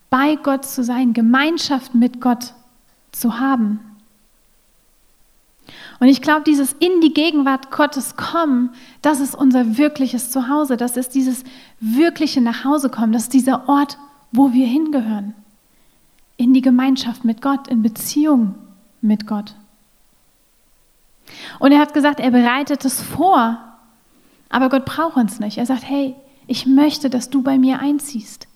bei 0.10 0.38
Gott 0.38 0.64
zu 0.64 0.82
sein, 0.82 1.12
Gemeinschaft 1.12 1.94
mit 1.94 2.22
Gott 2.22 2.54
zu 3.12 3.38
haben. 3.38 3.82
Und 6.00 6.08
ich 6.08 6.22
glaube, 6.22 6.44
dieses 6.46 6.72
in 6.80 7.02
die 7.02 7.14
Gegenwart 7.14 7.70
Gottes 7.70 8.16
kommen, 8.16 8.70
das 9.02 9.20
ist 9.20 9.36
unser 9.36 9.78
wirkliches 9.78 10.32
Zuhause, 10.32 10.78
das 10.78 10.96
ist 10.96 11.16
dieses 11.16 11.44
wirkliche 11.82 12.40
Nachhausekommen, 12.40 13.12
das 13.12 13.24
ist 13.24 13.34
dieser 13.34 13.68
Ort, 13.68 13.98
wo 14.32 14.54
wir 14.54 14.68
hingehören. 14.68 15.36
In 16.38 16.54
die 16.54 16.62
Gemeinschaft 16.62 17.26
mit 17.26 17.42
Gott, 17.42 17.68
in 17.68 17.82
Beziehung 17.82 18.56
mit 19.04 19.28
Gott. 19.28 19.56
Und 21.60 21.72
er 21.72 21.80
hat 21.80 21.94
gesagt, 21.94 22.20
er 22.20 22.32
bereitet 22.32 22.86
es 22.86 23.02
vor, 23.02 23.58
aber 24.50 24.70
Gott 24.70 24.86
braucht 24.86 25.18
uns 25.18 25.40
nicht. 25.40 25.58
Er 25.58 25.66
sagt, 25.66 25.84
hey, 25.88 26.16
ich 26.48 26.66
möchte, 26.66 27.10
dass 27.10 27.30
du 27.30 27.42
bei 27.42 27.58
mir 27.58 27.80
einziehst. 27.80 28.48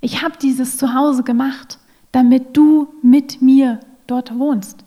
Ich 0.00 0.22
habe 0.22 0.36
dieses 0.40 0.76
Zuhause 0.76 1.22
gemacht, 1.22 1.78
damit 2.12 2.56
du 2.56 2.88
mit 3.02 3.42
mir 3.42 3.80
dort 4.06 4.38
wohnst. 4.38 4.84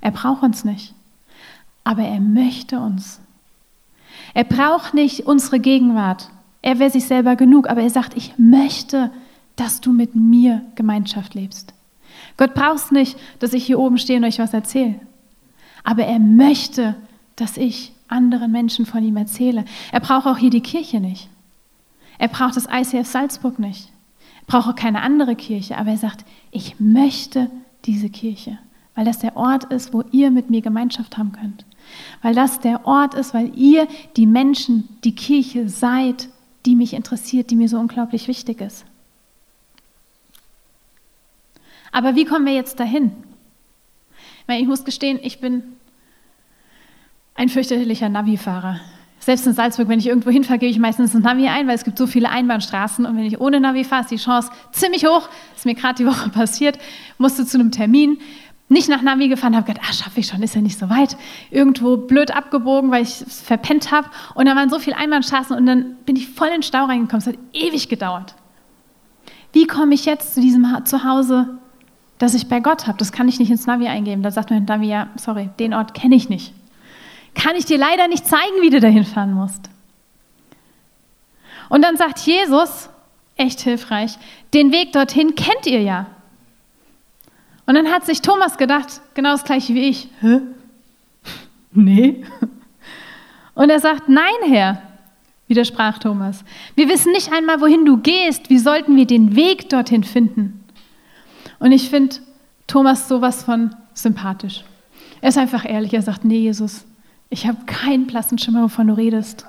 Er 0.00 0.10
braucht 0.10 0.42
uns 0.42 0.64
nicht, 0.64 0.94
aber 1.84 2.02
er 2.02 2.20
möchte 2.20 2.80
uns. 2.80 3.20
Er 4.34 4.44
braucht 4.44 4.94
nicht 4.94 5.26
unsere 5.26 5.60
Gegenwart. 5.60 6.30
Er 6.62 6.78
wäre 6.78 6.90
sich 6.90 7.04
selber 7.04 7.36
genug, 7.36 7.68
aber 7.68 7.82
er 7.82 7.90
sagt, 7.90 8.16
ich 8.16 8.38
möchte, 8.38 9.10
dass 9.56 9.80
du 9.80 9.92
mit 9.92 10.14
mir 10.14 10.62
Gemeinschaft 10.74 11.34
lebst. 11.34 11.74
Gott 12.36 12.54
braucht 12.54 12.92
nicht, 12.92 13.16
dass 13.38 13.52
ich 13.52 13.64
hier 13.64 13.78
oben 13.78 13.98
stehe 13.98 14.18
und 14.18 14.24
euch 14.24 14.38
was 14.38 14.54
erzähle. 14.54 15.00
Aber 15.84 16.04
er 16.04 16.18
möchte, 16.18 16.94
dass 17.36 17.56
ich 17.56 17.92
anderen 18.08 18.52
Menschen 18.52 18.86
von 18.86 19.02
ihm 19.02 19.16
erzähle. 19.16 19.64
Er 19.90 20.00
braucht 20.00 20.26
auch 20.26 20.38
hier 20.38 20.50
die 20.50 20.60
Kirche 20.60 21.00
nicht. 21.00 21.28
Er 22.18 22.28
braucht 22.28 22.56
das 22.56 22.68
ICF 22.70 23.06
Salzburg 23.06 23.58
nicht. 23.58 23.90
Er 24.42 24.46
braucht 24.46 24.68
auch 24.68 24.76
keine 24.76 25.02
andere 25.02 25.34
Kirche. 25.34 25.76
Aber 25.76 25.90
er 25.90 25.96
sagt, 25.96 26.24
ich 26.50 26.78
möchte 26.78 27.50
diese 27.84 28.10
Kirche, 28.10 28.58
weil 28.94 29.04
das 29.04 29.18
der 29.18 29.36
Ort 29.36 29.64
ist, 29.64 29.92
wo 29.92 30.04
ihr 30.12 30.30
mit 30.30 30.50
mir 30.50 30.60
Gemeinschaft 30.60 31.18
haben 31.18 31.32
könnt. 31.32 31.64
Weil 32.20 32.34
das 32.34 32.60
der 32.60 32.86
Ort 32.86 33.14
ist, 33.14 33.34
weil 33.34 33.50
ihr 33.58 33.88
die 34.16 34.26
Menschen, 34.26 34.88
die 35.04 35.14
Kirche 35.14 35.68
seid, 35.68 36.28
die 36.64 36.76
mich 36.76 36.92
interessiert, 36.92 37.50
die 37.50 37.56
mir 37.56 37.68
so 37.68 37.78
unglaublich 37.78 38.28
wichtig 38.28 38.60
ist. 38.60 38.84
Aber 41.92 42.16
wie 42.16 42.24
kommen 42.24 42.46
wir 42.46 42.54
jetzt 42.54 42.80
dahin? 42.80 43.12
Ich 44.48 44.66
muss 44.66 44.84
gestehen, 44.84 45.20
ich 45.22 45.40
bin 45.40 45.62
ein 47.34 47.48
fürchterlicher 47.48 48.08
Navi-Fahrer. 48.08 48.80
Selbst 49.20 49.46
in 49.46 49.52
Salzburg, 49.52 49.88
wenn 49.88 50.00
ich 50.00 50.08
irgendwo 50.08 50.30
hinfahre, 50.30 50.58
gebe 50.58 50.70
ich 50.70 50.80
meistens 50.80 51.14
ein 51.14 51.22
Navi 51.22 51.46
ein, 51.46 51.68
weil 51.68 51.76
es 51.76 51.84
gibt 51.84 51.96
so 51.96 52.08
viele 52.08 52.28
Einbahnstraßen. 52.28 53.06
Und 53.06 53.16
wenn 53.16 53.24
ich 53.24 53.40
ohne 53.40 53.60
Navi 53.60 53.84
fahre, 53.84 54.02
ist 54.02 54.10
die 54.10 54.16
Chance 54.16 54.50
ziemlich 54.72 55.06
hoch. 55.06 55.28
Ist 55.54 55.64
mir 55.64 55.76
gerade 55.76 55.94
die 55.94 56.06
Woche 56.06 56.28
passiert. 56.30 56.76
Musste 57.18 57.46
zu 57.46 57.56
einem 57.56 57.70
Termin, 57.70 58.18
nicht 58.68 58.88
nach 58.88 59.02
Navi 59.02 59.28
gefahren, 59.28 59.54
habe 59.54 59.66
gedacht, 59.66 59.86
ah, 59.88 59.92
schaffe 59.92 60.18
ich 60.18 60.26
schon, 60.26 60.42
ist 60.42 60.56
ja 60.56 60.60
nicht 60.60 60.78
so 60.78 60.90
weit. 60.90 61.16
Irgendwo 61.50 61.98
blöd 61.98 62.34
abgebogen, 62.34 62.90
weil 62.90 63.02
ich 63.04 63.20
es 63.20 63.42
verpennt 63.42 63.92
habe. 63.92 64.08
Und 64.34 64.46
da 64.46 64.56
waren 64.56 64.70
so 64.70 64.80
viele 64.80 64.96
Einbahnstraßen 64.96 65.56
und 65.56 65.66
dann 65.66 65.96
bin 66.04 66.16
ich 66.16 66.28
voll 66.28 66.48
in 66.48 66.54
den 66.54 66.62
Stau 66.64 66.86
reingekommen. 66.86 67.20
Es 67.20 67.26
hat 67.26 67.38
ewig 67.52 67.88
gedauert. 67.88 68.34
Wie 69.52 69.66
komme 69.66 69.94
ich 69.94 70.04
jetzt 70.04 70.34
zu 70.34 70.40
diesem 70.40 70.66
Zuhause 70.84 71.58
das 72.22 72.34
ich 72.34 72.46
bei 72.46 72.60
Gott 72.60 72.86
habe. 72.86 72.98
Das 72.98 73.10
kann 73.10 73.26
ich 73.26 73.40
nicht 73.40 73.50
ins 73.50 73.66
Navi 73.66 73.88
eingeben. 73.88 74.22
Da 74.22 74.30
sagt 74.30 74.50
mir 74.50 74.60
Navi, 74.60 74.86
ja, 74.86 75.08
sorry, 75.16 75.50
den 75.58 75.74
Ort 75.74 75.92
kenne 75.92 76.14
ich 76.14 76.28
nicht. 76.28 76.54
Kann 77.34 77.56
ich 77.56 77.64
dir 77.64 77.78
leider 77.78 78.06
nicht 78.06 78.24
zeigen, 78.28 78.60
wie 78.60 78.70
du 78.70 78.78
dahin 78.78 79.04
fahren 79.04 79.32
musst. 79.32 79.68
Und 81.68 81.82
dann 81.82 81.96
sagt 81.96 82.20
Jesus, 82.20 82.90
echt 83.36 83.58
hilfreich, 83.60 84.18
den 84.54 84.70
Weg 84.70 84.92
dorthin 84.92 85.34
kennt 85.34 85.66
ihr 85.66 85.82
ja. 85.82 86.06
Und 87.66 87.74
dann 87.74 87.90
hat 87.90 88.06
sich 88.06 88.22
Thomas 88.22 88.56
gedacht, 88.56 89.00
genau 89.14 89.32
das 89.32 89.42
gleiche 89.42 89.74
wie 89.74 89.88
ich. 89.88 90.08
Hä? 90.20 90.40
Nee. 91.74 92.22
Und 93.54 93.70
er 93.70 93.80
sagt, 93.80 94.08
nein, 94.10 94.26
Herr, 94.46 94.82
widersprach 95.48 95.98
Thomas. 95.98 96.44
Wir 96.74 96.88
wissen 96.88 97.12
nicht 97.12 97.32
einmal, 97.32 97.62
wohin 97.62 97.86
du 97.86 97.96
gehst. 97.96 98.50
Wie 98.50 98.58
sollten 98.58 98.94
wir 98.94 99.06
den 99.06 99.34
Weg 99.34 99.70
dorthin 99.70 100.04
finden? 100.04 100.61
Und 101.62 101.70
ich 101.70 101.90
finde 101.90 102.16
Thomas 102.66 103.06
sowas 103.06 103.44
von 103.44 103.72
sympathisch. 103.94 104.64
Er 105.20 105.28
ist 105.28 105.38
einfach 105.38 105.64
ehrlich. 105.64 105.94
Er 105.94 106.02
sagt, 106.02 106.24
nee, 106.24 106.40
Jesus, 106.40 106.84
ich 107.30 107.46
habe 107.46 107.64
keinen 107.66 108.08
blassen 108.08 108.36
Schimmer, 108.36 108.64
wovon 108.64 108.88
du 108.88 108.94
redest. 108.94 109.46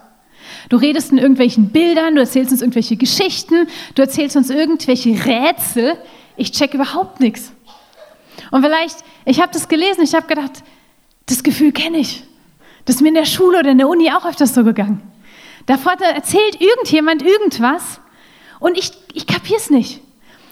Du 0.69 0.77
redest 0.77 1.11
in 1.11 1.17
irgendwelchen 1.17 1.69
Bildern, 1.69 2.13
du 2.13 2.21
erzählst 2.21 2.51
uns 2.51 2.61
irgendwelche 2.61 2.97
Geschichten, 2.97 3.65
du 3.95 4.01
erzählst 4.03 4.35
uns 4.35 4.51
irgendwelche 4.51 5.25
Rätsel. 5.25 5.97
Ich 6.37 6.51
check 6.51 6.75
überhaupt 6.75 7.19
nichts. 7.19 7.51
Und 8.51 8.61
vielleicht, 8.61 8.97
ich 9.25 9.41
habe 9.41 9.51
das 9.51 9.67
gelesen, 9.67 10.03
ich 10.03 10.13
habe 10.13 10.27
gedacht, 10.27 10.63
das 11.25 11.41
Gefühl 11.41 11.71
kenne 11.71 11.97
ich. 11.97 12.23
Das 12.85 12.97
ist 12.97 13.01
mir 13.01 13.07
in 13.07 13.15
der 13.15 13.25
Schule 13.25 13.57
oder 13.57 13.71
in 13.71 13.79
der 13.79 13.87
Uni 13.87 14.11
auch 14.11 14.25
öfters 14.25 14.53
so 14.53 14.63
gegangen. 14.63 15.01
Da 15.65 15.79
erzählt 16.13 16.61
irgendjemand 16.61 17.23
irgendwas 17.23 17.99
und 18.59 18.77
ich, 18.77 18.91
ich 19.15 19.25
kapiere 19.25 19.57
es 19.57 19.71
nicht. 19.71 19.99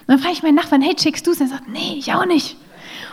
Und 0.01 0.07
dann 0.07 0.19
frage 0.19 0.33
ich 0.33 0.43
meinen 0.43 0.55
Nachbarn, 0.55 0.81
hey, 0.81 0.95
checkst 0.95 1.25
du 1.25 1.31
es? 1.31 1.41
Er 1.41 1.47
sagt, 1.47 1.67
nee, 1.67 1.95
ich 1.97 2.13
auch 2.13 2.25
nicht. 2.25 2.57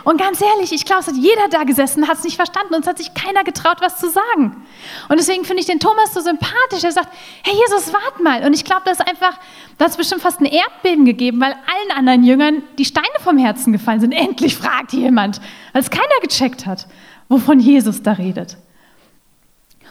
Und 0.03 0.17
ganz 0.17 0.41
ehrlich, 0.41 0.71
ich 0.71 0.85
glaube, 0.85 1.01
es 1.01 1.07
hat 1.07 1.15
jeder 1.15 1.47
da 1.49 1.63
gesessen, 1.63 2.07
hat 2.07 2.17
es 2.17 2.23
nicht 2.23 2.35
verstanden 2.35 2.73
und 2.73 2.81
es 2.81 2.87
hat 2.87 2.97
sich 2.97 3.13
keiner 3.13 3.43
getraut, 3.43 3.77
was 3.81 3.97
zu 3.97 4.09
sagen. 4.09 4.65
Und 5.09 5.19
deswegen 5.19 5.45
finde 5.45 5.61
ich 5.61 5.67
den 5.67 5.79
Thomas 5.79 6.13
so 6.13 6.21
sympathisch. 6.21 6.83
Er 6.83 6.91
sagt, 6.91 7.09
hey 7.43 7.53
Jesus, 7.53 7.93
wart 7.93 8.21
mal. 8.21 8.43
Und 8.45 8.53
ich 8.53 8.63
glaube, 8.63 8.83
das 8.85 8.99
ist 8.99 9.07
einfach, 9.07 9.37
da 9.77 9.85
hat 9.85 9.91
es 9.91 9.97
bestimmt 9.97 10.21
fast 10.21 10.39
ein 10.39 10.45
Erdbeben 10.45 11.05
gegeben, 11.05 11.41
weil 11.41 11.51
allen 11.51 11.97
anderen 11.97 12.23
Jüngern 12.23 12.63
die 12.77 12.85
Steine 12.85 13.07
vom 13.19 13.37
Herzen 13.37 13.73
gefallen 13.73 13.99
sind. 13.99 14.11
Endlich 14.13 14.55
fragt 14.55 14.93
jemand, 14.93 15.41
weil 15.73 15.81
es 15.81 15.89
keiner 15.89 16.19
gecheckt 16.21 16.65
hat, 16.65 16.87
wovon 17.27 17.59
Jesus 17.59 18.01
da 18.01 18.13
redet. 18.13 18.57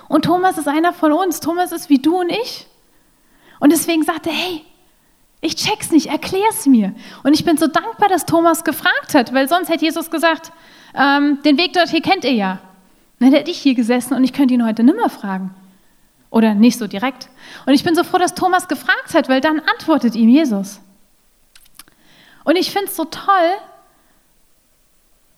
Und 0.08 0.24
Thomas 0.24 0.56
ist 0.56 0.68
einer 0.68 0.92
von 0.92 1.12
uns. 1.12 1.40
Thomas 1.40 1.70
ist 1.70 1.90
wie 1.90 1.98
du 1.98 2.20
und 2.20 2.30
ich. 2.30 2.66
Und 3.60 3.72
deswegen 3.72 4.04
sagt 4.04 4.26
er, 4.26 4.32
hey, 4.32 4.64
ich 5.40 5.54
check's 5.54 5.90
nicht, 5.90 6.06
erklär's 6.06 6.66
mir. 6.66 6.94
Und 7.22 7.34
ich 7.34 7.44
bin 7.44 7.56
so 7.56 7.68
dankbar, 7.68 8.08
dass 8.08 8.26
Thomas 8.26 8.64
gefragt 8.64 9.14
hat, 9.14 9.32
weil 9.32 9.48
sonst 9.48 9.68
hätte 9.68 9.84
Jesus 9.84 10.10
gesagt, 10.10 10.52
ähm, 10.94 11.40
den 11.44 11.56
Weg 11.58 11.74
dort 11.74 11.90
hier 11.90 12.02
kennt 12.02 12.24
ihr 12.24 12.32
ja. 12.32 12.58
Dann 13.20 13.32
hätte 13.32 13.50
ich 13.50 13.58
hier 13.58 13.74
gesessen 13.74 14.14
und 14.14 14.24
ich 14.24 14.32
könnte 14.32 14.54
ihn 14.54 14.64
heute 14.64 14.82
nimmer 14.82 15.08
fragen. 15.08 15.54
Oder 16.30 16.54
nicht 16.54 16.78
so 16.78 16.86
direkt. 16.86 17.28
Und 17.66 17.72
ich 17.72 17.84
bin 17.84 17.94
so 17.94 18.04
froh, 18.04 18.18
dass 18.18 18.34
Thomas 18.34 18.68
gefragt 18.68 19.14
hat, 19.14 19.28
weil 19.28 19.40
dann 19.40 19.60
antwortet 19.60 20.14
ihm 20.14 20.28
Jesus. 20.28 20.80
Und 22.44 22.56
ich 22.56 22.70
finde 22.70 22.88
es 22.88 22.96
so 22.96 23.04
toll, 23.04 23.52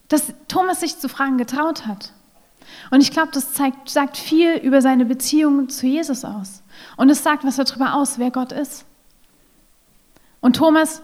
dass 0.08 0.32
Thomas 0.48 0.80
sich 0.80 0.98
zu 0.98 1.08
fragen 1.08 1.38
getraut 1.38 1.86
hat. 1.86 2.12
Und 2.90 3.02
ich 3.02 3.12
glaube, 3.12 3.30
das 3.32 3.52
zeigt, 3.52 3.88
sagt 3.88 4.16
viel 4.16 4.54
über 4.56 4.82
seine 4.82 5.04
Beziehung 5.04 5.68
zu 5.68 5.86
Jesus 5.86 6.24
aus. 6.24 6.62
Und 6.96 7.10
es 7.10 7.22
sagt 7.22 7.44
was 7.44 7.56
darüber 7.56 7.94
aus, 7.94 8.18
wer 8.18 8.30
Gott 8.30 8.52
ist. 8.52 8.84
Und 10.40 10.57
Thomas, 10.57 11.03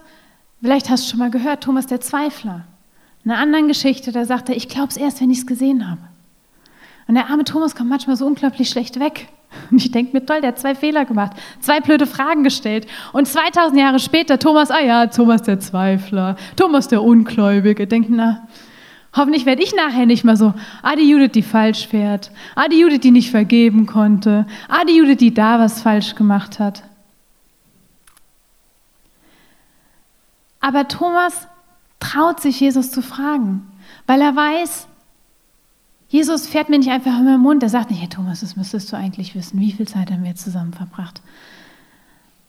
vielleicht 0.61 0.89
hast 0.89 1.05
du 1.05 1.11
schon 1.11 1.19
mal 1.19 1.31
gehört, 1.31 1.63
Thomas 1.63 1.87
der 1.87 2.01
Zweifler. 2.01 2.65
In 3.23 3.31
einer 3.31 3.41
anderen 3.41 3.67
Geschichte, 3.67 4.11
da 4.11 4.25
sagt 4.25 4.49
er, 4.49 4.55
ich 4.55 4.69
glaube 4.69 4.89
es 4.89 4.97
erst, 4.97 5.21
wenn 5.21 5.29
ich 5.29 5.39
es 5.39 5.47
gesehen 5.47 5.89
habe. 5.89 6.01
Und 7.07 7.15
der 7.15 7.29
arme 7.29 7.43
Thomas 7.43 7.75
kommt 7.75 7.89
manchmal 7.89 8.15
so 8.15 8.25
unglaublich 8.25 8.69
schlecht 8.69 8.99
weg. 8.99 9.27
Und 9.71 9.77
ich 9.83 9.91
denke 9.91 10.13
mir, 10.13 10.25
toll, 10.25 10.41
der 10.41 10.49
hat 10.49 10.59
zwei 10.59 10.75
Fehler 10.75 11.05
gemacht, 11.05 11.33
zwei 11.59 11.79
blöde 11.79 12.05
Fragen 12.05 12.43
gestellt. 12.43 12.87
Und 13.13 13.27
2000 13.27 13.79
Jahre 13.79 13.99
später, 13.99 14.39
Thomas, 14.39 14.71
ah 14.71 14.81
ja, 14.81 15.07
Thomas 15.07 15.43
der 15.43 15.59
Zweifler, 15.59 16.35
Thomas 16.55 16.87
der 16.87 17.03
Ungläubige, 17.03 17.87
denkt, 17.87 18.09
na, 18.09 18.47
hoffentlich 19.15 19.45
werde 19.45 19.63
ich 19.63 19.73
nachher 19.73 20.05
nicht 20.05 20.23
mal 20.23 20.37
so, 20.37 20.53
ah, 20.81 20.95
die 20.95 21.09
Judith, 21.09 21.31
die 21.33 21.43
falsch 21.43 21.87
fährt, 21.87 22.31
ah, 22.55 22.67
die 22.67 22.79
Judith, 22.79 23.01
die 23.01 23.11
nicht 23.11 23.31
vergeben 23.31 23.85
konnte, 23.85 24.45
ah, 24.67 24.83
die 24.87 24.97
Judith, 24.97 25.17
die 25.17 25.33
da 25.33 25.59
was 25.59 25.81
falsch 25.81 26.15
gemacht 26.15 26.59
hat. 26.59 26.83
Aber 30.59 30.87
Thomas 30.87 31.47
traut 31.99 32.39
sich, 32.39 32.59
Jesus 32.59 32.91
zu 32.91 33.01
fragen, 33.01 33.67
weil 34.05 34.21
er 34.21 34.35
weiß, 34.35 34.87
Jesus 36.09 36.47
fährt 36.47 36.69
mir 36.69 36.79
nicht 36.79 36.91
einfach 36.91 37.19
in 37.19 37.25
den 37.25 37.39
Mund, 37.39 37.63
er 37.63 37.69
sagt 37.69 37.91
nicht, 37.91 38.01
hey 38.01 38.07
Thomas, 38.07 38.39
das 38.39 38.55
müsstest 38.55 38.91
du 38.91 38.95
eigentlich 38.95 39.35
wissen, 39.35 39.59
wie 39.59 39.71
viel 39.71 39.87
Zeit 39.87 40.09
haben 40.09 40.23
wir 40.23 40.35
zusammen 40.35 40.73
verbracht. 40.73 41.21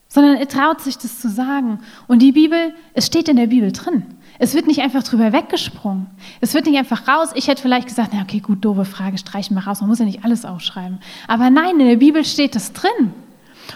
Sondern 0.08 0.36
er 0.36 0.48
traut 0.48 0.80
sich, 0.80 0.96
das 0.96 1.20
zu 1.20 1.28
sagen. 1.28 1.80
Und 2.06 2.20
die 2.20 2.32
Bibel, 2.32 2.74
es 2.94 3.06
steht 3.06 3.28
in 3.28 3.36
der 3.36 3.48
Bibel 3.48 3.72
drin. 3.72 4.04
Es 4.38 4.54
wird 4.54 4.66
nicht 4.66 4.80
einfach 4.80 5.02
drüber 5.02 5.32
weggesprungen. 5.32 6.06
Es 6.40 6.54
wird 6.54 6.66
nicht 6.66 6.78
einfach 6.78 7.08
raus. 7.08 7.30
Ich 7.34 7.48
hätte 7.48 7.60
vielleicht 7.60 7.88
gesagt, 7.88 8.12
na 8.14 8.22
okay, 8.22 8.40
gut, 8.40 8.64
doofe 8.64 8.84
Frage, 8.84 9.18
streichen 9.18 9.56
wir 9.56 9.64
raus. 9.64 9.80
Man 9.80 9.90
muss 9.90 9.98
ja 9.98 10.04
nicht 10.04 10.24
alles 10.24 10.44
aufschreiben. 10.44 11.00
Aber 11.26 11.50
nein, 11.50 11.80
in 11.80 11.88
der 11.88 11.96
Bibel 11.96 12.24
steht 12.24 12.54
das 12.54 12.72
drin. 12.72 13.12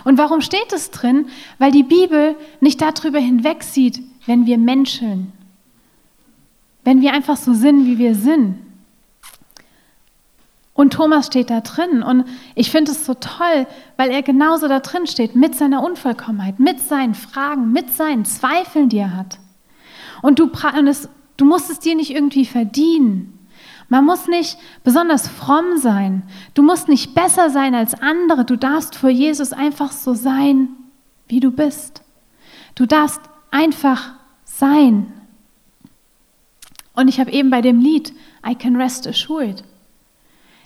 Und 0.04 0.16
warum 0.16 0.40
steht 0.40 0.72
es 0.72 0.90
drin? 0.90 1.26
Weil 1.58 1.72
die 1.72 1.82
Bibel 1.82 2.36
nicht 2.60 2.80
darüber 2.80 3.18
hinwegsieht, 3.18 4.00
wenn 4.26 4.46
wir 4.46 4.58
menscheln. 4.58 5.32
Wenn 6.84 7.00
wir 7.00 7.12
einfach 7.12 7.36
so 7.36 7.54
sind, 7.54 7.86
wie 7.86 7.98
wir 7.98 8.14
sind. 8.14 8.58
Und 10.74 10.94
Thomas 10.94 11.26
steht 11.26 11.50
da 11.50 11.60
drin 11.60 12.02
und 12.02 12.24
ich 12.54 12.70
finde 12.70 12.92
es 12.92 13.04
so 13.04 13.14
toll, 13.14 13.66
weil 13.98 14.10
er 14.10 14.22
genauso 14.22 14.68
da 14.68 14.80
drin 14.80 15.06
steht, 15.06 15.36
mit 15.36 15.54
seiner 15.54 15.82
Unvollkommenheit, 15.84 16.58
mit 16.58 16.80
seinen 16.80 17.14
Fragen, 17.14 17.72
mit 17.72 17.90
seinen 17.90 18.24
Zweifeln, 18.24 18.88
die 18.88 18.98
er 18.98 19.14
hat. 19.14 19.38
Und 20.22 20.38
du, 20.38 20.44
und 20.44 20.86
es, 20.86 21.08
du 21.36 21.44
musst 21.44 21.70
es 21.70 21.78
dir 21.78 21.94
nicht 21.94 22.10
irgendwie 22.10 22.46
verdienen. 22.46 23.38
Man 23.90 24.06
muss 24.06 24.26
nicht 24.26 24.56
besonders 24.84 25.28
fromm 25.28 25.76
sein. 25.76 26.22
Du 26.54 26.62
musst 26.62 26.88
nicht 26.88 27.14
besser 27.14 27.50
sein 27.50 27.74
als 27.74 27.92
andere. 28.00 28.46
Du 28.46 28.56
darfst 28.56 28.96
vor 28.96 29.10
Jesus 29.10 29.52
einfach 29.52 29.92
so 29.92 30.14
sein, 30.14 30.68
wie 31.28 31.40
du 31.40 31.50
bist. 31.50 32.02
Du 32.74 32.86
darfst 32.86 33.20
einfach 33.52 34.14
sein. 34.44 35.12
Und 36.94 37.06
ich 37.06 37.20
habe 37.20 37.30
eben 37.30 37.50
bei 37.50 37.60
dem 37.60 37.80
Lied 37.80 38.12
I 38.44 38.56
Can 38.56 38.74
Rest 38.74 39.06
Assured 39.06 39.62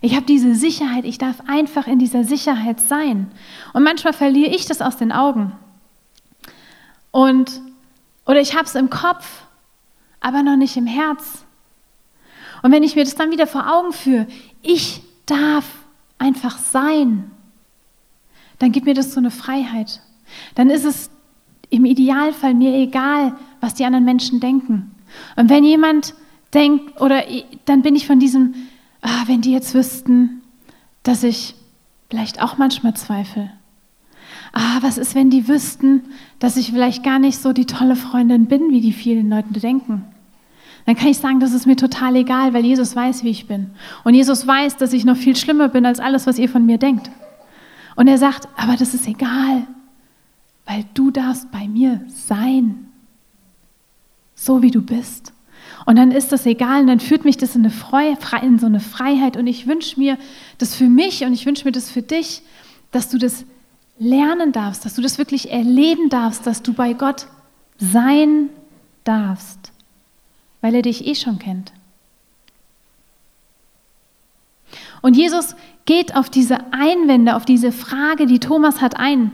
ich 0.01 0.15
habe 0.15 0.27
diese 0.27 0.55
Sicherheit, 0.55 1.05
ich 1.05 1.19
darf 1.19 1.41
einfach 1.47 1.87
in 1.87 1.99
dieser 1.99 2.25
Sicherheit 2.25 2.81
sein. 2.81 3.31
Und 3.73 3.83
manchmal 3.83 4.13
verliere 4.13 4.55
ich 4.55 4.67
das 4.67 4.83
aus 4.83 4.97
den 4.97 5.11
Augen. 5.11 5.53
Und, 7.11 7.63
oder 8.27 8.41
ich 8.41 8.55
habe 8.55 8.67
es 8.67 8.75
im 8.75 8.91
Kopf, 8.91 9.27
aber 10.21 10.43
noch 10.43 10.57
nicht 10.57 10.77
im 10.77 10.87
Herz. 10.87 11.45
Und 12.63 12.73
wenn 12.73 12.83
ich 12.83 12.95
mir 12.95 13.05
das 13.05 13.15
dann 13.15 13.31
wieder 13.31 13.47
vor 13.47 13.73
Augen 13.73 13.93
führe, 13.93 14.27
ich 14.63 15.03
darf 15.25 15.65
einfach 16.19 16.59
sein, 16.59 17.31
dann 18.59 18.73
gibt 18.73 18.87
mir 18.87 18.95
das 18.95 19.13
so 19.13 19.19
eine 19.19 19.31
Freiheit. 19.31 20.03
Dann 20.55 20.71
ist 20.71 20.85
es 20.85 21.11
im 21.71 21.85
Idealfall 21.85 22.55
mir 22.55 22.75
egal, 22.75 23.37
was 23.61 23.75
die 23.75 23.85
anderen 23.85 24.05
Menschen 24.05 24.41
denken. 24.41 24.93
Und 25.37 25.51
wenn 25.51 25.65
jemand 25.65 26.15
denkt, 26.55 27.01
oder 27.01 27.23
dann 27.65 27.83
bin 27.83 27.95
ich 27.95 28.07
von 28.07 28.19
diesem 28.19 28.55
ah, 29.07 29.23
wenn 29.27 29.41
die 29.41 29.53
jetzt 29.53 29.75
wüssten, 29.75 30.43
dass 31.03 31.23
ich 31.23 31.55
vielleicht 32.11 32.43
auch 32.43 32.59
manchmal 32.59 32.95
zweifle. 32.95 33.51
Ah, 34.53 34.79
was 34.81 34.99
ist, 34.99 35.15
wenn 35.15 35.31
die 35.31 35.49
wüssten, 35.49 36.03
dass 36.39 36.57
ich 36.57 36.73
vielleicht 36.73 37.05
gar 37.05 37.19
nicht 37.19 37.39
so 37.39 37.53
die 37.53 37.67
tolle 37.67 37.97
Freundin 37.97 38.47
bin, 38.47 38.71
wie 38.71 38.81
die 38.81 38.93
vielen 38.93 39.31
Leute 39.31 39.61
denken? 39.61 40.05
Dann 40.87 40.97
kann 40.97 41.09
ich 41.09 41.19
sagen, 41.19 41.41
das 41.41 41.53
ist 41.53 41.67
mir 41.67 41.77
total 41.77 42.17
egal, 42.17 42.55
weil 42.55 42.65
Jesus 42.65 42.95
weiß, 42.95 43.25
wie 43.25 43.31
ich 43.31 43.47
bin. 43.47 43.71
Und 44.05 44.15
Jesus 44.15 44.47
weiß, 44.47 44.77
dass 44.77 44.93
ich 44.93 45.05
noch 45.05 45.17
viel 45.17 45.37
schlimmer 45.37 45.69
bin 45.69 45.85
als 45.85 46.01
alles, 46.01 46.27
was 46.27 46.39
ihr 46.39 46.49
von 46.49 46.65
mir 46.65 46.79
denkt. 46.79 47.11
Und 47.97 48.09
er 48.09 48.19
sagt, 48.19 48.49
aber 48.57 48.77
das 48.77 48.95
ist 48.95 49.09
egal, 49.09 49.67
weil 50.67 50.85
du 50.95 51.11
darfst 51.11 51.51
bei 51.51 51.69
mir 51.69 52.05
sein, 52.09 52.89
so 54.35 54.63
wie 54.63 54.71
du 54.71 54.83
bist. 54.83 55.33
Und 55.87 55.97
dann 55.97 56.11
ist 56.11 56.33
das 56.33 56.47
egal 56.47 56.83
und 56.83 56.89
dann 56.89 57.01
führt 57.01 57.25
mich 57.25 57.37
das 57.37 57.55
in, 57.55 57.63
eine 57.63 57.71
Freude, 57.71 58.19
in 58.43 58.59
so 58.59 58.67
eine 58.67 58.81
Freiheit. 58.81 59.37
Und 59.37 59.47
ich 59.47 59.67
wünsche 59.67 59.99
mir 59.99 60.19
das 60.59 60.75
für 60.75 60.89
mich 60.89 61.25
und 61.25 61.33
ich 61.33 61.47
wünsche 61.47 61.65
mir 61.65 61.73
das 61.73 61.91
für 61.91 62.03
dich, 62.03 62.43
dass 62.91 63.09
du 63.09 63.19
das 63.19 63.45
lernen 63.99 64.53
darfst, 64.53 64.85
dass 64.85 64.95
du 64.95 65.03
das 65.03 65.19
wirklich 65.19 65.51
erleben 65.51 66.09
darfst, 66.09 66.47
dass 66.47 66.63
du 66.63 66.73
bei 66.73 66.93
Gott 66.93 67.27
sein 67.79 68.51
darfst, 69.05 69.73
weil 70.61 70.75
er 70.75 70.83
dich 70.83 71.07
eh 71.07 71.15
schon 71.15 71.39
kennt. 71.39 71.73
Und 75.03 75.17
Jesus 75.17 75.55
geht 75.85 76.17
auf 76.17 76.29
diese 76.31 76.73
Einwände, 76.73 77.37
auf 77.37 77.45
diese 77.45 77.71
Frage, 77.71 78.27
die 78.27 78.41
Thomas 78.41 78.81
hat, 78.81 78.97
ein. 78.97 79.31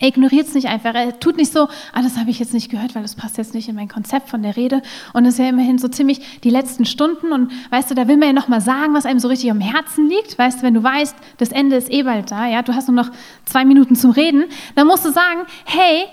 Er 0.00 0.08
ignoriert 0.08 0.46
es 0.46 0.54
nicht 0.54 0.66
einfach. 0.66 0.94
Er 0.94 1.20
tut 1.20 1.36
nicht 1.36 1.52
so, 1.52 1.68
ah, 1.92 2.02
das 2.02 2.16
habe 2.16 2.30
ich 2.30 2.38
jetzt 2.38 2.54
nicht 2.54 2.70
gehört, 2.70 2.94
weil 2.94 3.02
das 3.02 3.14
passt 3.14 3.36
jetzt 3.36 3.52
nicht 3.52 3.68
in 3.68 3.74
mein 3.74 3.88
Konzept 3.88 4.30
von 4.30 4.42
der 4.42 4.56
Rede. 4.56 4.80
Und 5.12 5.24
das 5.24 5.34
ist 5.34 5.40
ja 5.40 5.48
immerhin 5.48 5.78
so 5.78 5.88
ziemlich 5.88 6.40
die 6.40 6.48
letzten 6.48 6.86
Stunden. 6.86 7.32
Und 7.32 7.52
weißt 7.68 7.90
du, 7.90 7.94
da 7.94 8.08
will 8.08 8.16
man 8.16 8.28
ja 8.28 8.32
nochmal 8.32 8.62
sagen, 8.62 8.94
was 8.94 9.04
einem 9.04 9.20
so 9.20 9.28
richtig 9.28 9.50
am 9.50 9.60
Herzen 9.60 10.08
liegt. 10.08 10.38
Weißt 10.38 10.60
du, 10.60 10.62
wenn 10.62 10.72
du 10.72 10.82
weißt, 10.82 11.14
das 11.36 11.50
Ende 11.50 11.76
ist 11.76 11.92
eh 11.92 12.02
bald 12.02 12.30
da, 12.30 12.46
ja, 12.46 12.62
du 12.62 12.74
hast 12.74 12.88
nur 12.88 12.96
noch 12.96 13.10
zwei 13.44 13.66
Minuten 13.66 13.94
zum 13.94 14.10
Reden, 14.10 14.44
dann 14.74 14.86
musst 14.86 15.04
du 15.04 15.12
sagen, 15.12 15.42
hey, 15.66 16.04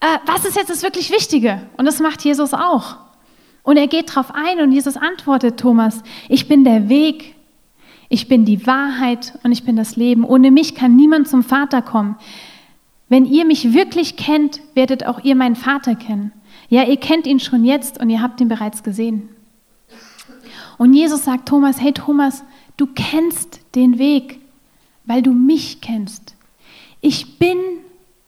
äh, 0.00 0.18
was 0.26 0.44
ist 0.44 0.56
jetzt 0.56 0.68
das 0.68 0.82
wirklich 0.82 1.10
Wichtige? 1.10 1.62
Und 1.78 1.86
das 1.86 2.00
macht 2.00 2.22
Jesus 2.22 2.52
auch. 2.52 2.96
Und 3.62 3.78
er 3.78 3.86
geht 3.86 4.10
darauf 4.10 4.34
ein 4.34 4.60
und 4.60 4.72
Jesus 4.72 4.98
antwortet, 4.98 5.58
Thomas, 5.58 6.02
ich 6.28 6.48
bin 6.48 6.64
der 6.64 6.90
Weg, 6.90 7.34
ich 8.10 8.28
bin 8.28 8.44
die 8.44 8.66
Wahrheit 8.66 9.38
und 9.42 9.52
ich 9.52 9.64
bin 9.64 9.76
das 9.76 9.96
Leben. 9.96 10.24
Ohne 10.24 10.50
mich 10.50 10.74
kann 10.74 10.96
niemand 10.96 11.28
zum 11.28 11.42
Vater 11.42 11.80
kommen. 11.80 12.16
Wenn 13.12 13.26
ihr 13.26 13.44
mich 13.44 13.74
wirklich 13.74 14.16
kennt, 14.16 14.62
werdet 14.72 15.04
auch 15.04 15.22
ihr 15.22 15.34
meinen 15.34 15.54
Vater 15.54 15.94
kennen. 15.94 16.32
Ja, 16.70 16.84
ihr 16.84 16.96
kennt 16.96 17.26
ihn 17.26 17.40
schon 17.40 17.62
jetzt 17.62 18.00
und 18.00 18.08
ihr 18.08 18.22
habt 18.22 18.40
ihn 18.40 18.48
bereits 18.48 18.82
gesehen. 18.82 19.28
Und 20.78 20.94
Jesus 20.94 21.24
sagt 21.24 21.46
Thomas, 21.46 21.78
hey 21.78 21.92
Thomas, 21.92 22.42
du 22.78 22.86
kennst 22.86 23.60
den 23.74 23.98
Weg, 23.98 24.40
weil 25.04 25.20
du 25.20 25.34
mich 25.34 25.82
kennst. 25.82 26.36
Ich 27.02 27.38
bin 27.38 27.58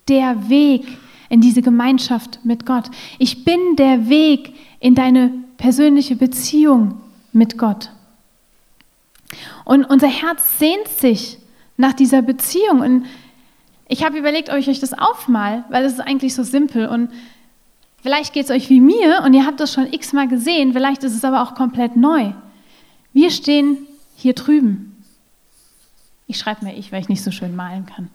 der 0.09 0.51
Weg 0.51 0.87
in 1.31 1.41
diese 1.41 1.63
Gemeinschaft 1.63 2.41
mit 2.45 2.67
Gott. 2.67 2.91
Ich 3.19 3.43
bin 3.43 3.77
der 3.77 4.11
Weg 4.11 4.53
in 4.81 4.95
deine 4.95 5.31
persönliche 5.57 6.17
Beziehung 6.17 7.01
mit 7.33 7.57
Gott. 7.57 7.89
Und 9.65 9.87
unser 9.87 10.09
Herz 10.09 10.59
sehnt 10.59 10.89
sich 10.89 11.39
nach 11.79 11.95
dieser 11.95 12.21
Beziehung. 12.21 12.81
Und 12.83 13.07
ich 13.89 14.05
habe 14.05 14.19
überlegt, 14.19 14.51
ob 14.51 14.57
ich 14.57 14.69
euch 14.69 14.81
das 14.81 14.93
aufmal, 14.93 15.65
weil 15.69 15.85
es 15.85 15.95
ist 15.95 16.01
eigentlich 16.01 16.35
so 16.35 16.43
simpel 16.43 16.89
und 16.89 17.11
vielleicht 18.03 18.33
geht 18.33 18.45
es 18.45 18.51
euch 18.51 18.71
wie 18.71 18.81
mir 18.81 19.23
und 19.25 19.35
ihr 19.35 19.47
habt 19.47 19.61
das 19.61 19.73
schon 19.73 19.93
x-mal 19.93 20.29
gesehen, 20.29 20.73
vielleicht 20.73 21.05
ist 21.05 21.15
es 21.15 21.25
aber 21.25 21.43
auch 21.43 21.55
komplett 21.55 21.97
neu. 21.97 22.33
Wir 23.13 23.31
stehen 23.31 23.79
hier 24.17 24.35
drüben. 24.35 25.03
Ich 26.27 26.39
schreibe 26.39 26.65
mir 26.65 26.75
ich, 26.75 26.91
weil 26.91 27.01
ich 27.01 27.09
nicht 27.09 27.23
so 27.23 27.31
schön 27.31 27.55
malen 27.55 27.87
kann. 27.87 28.11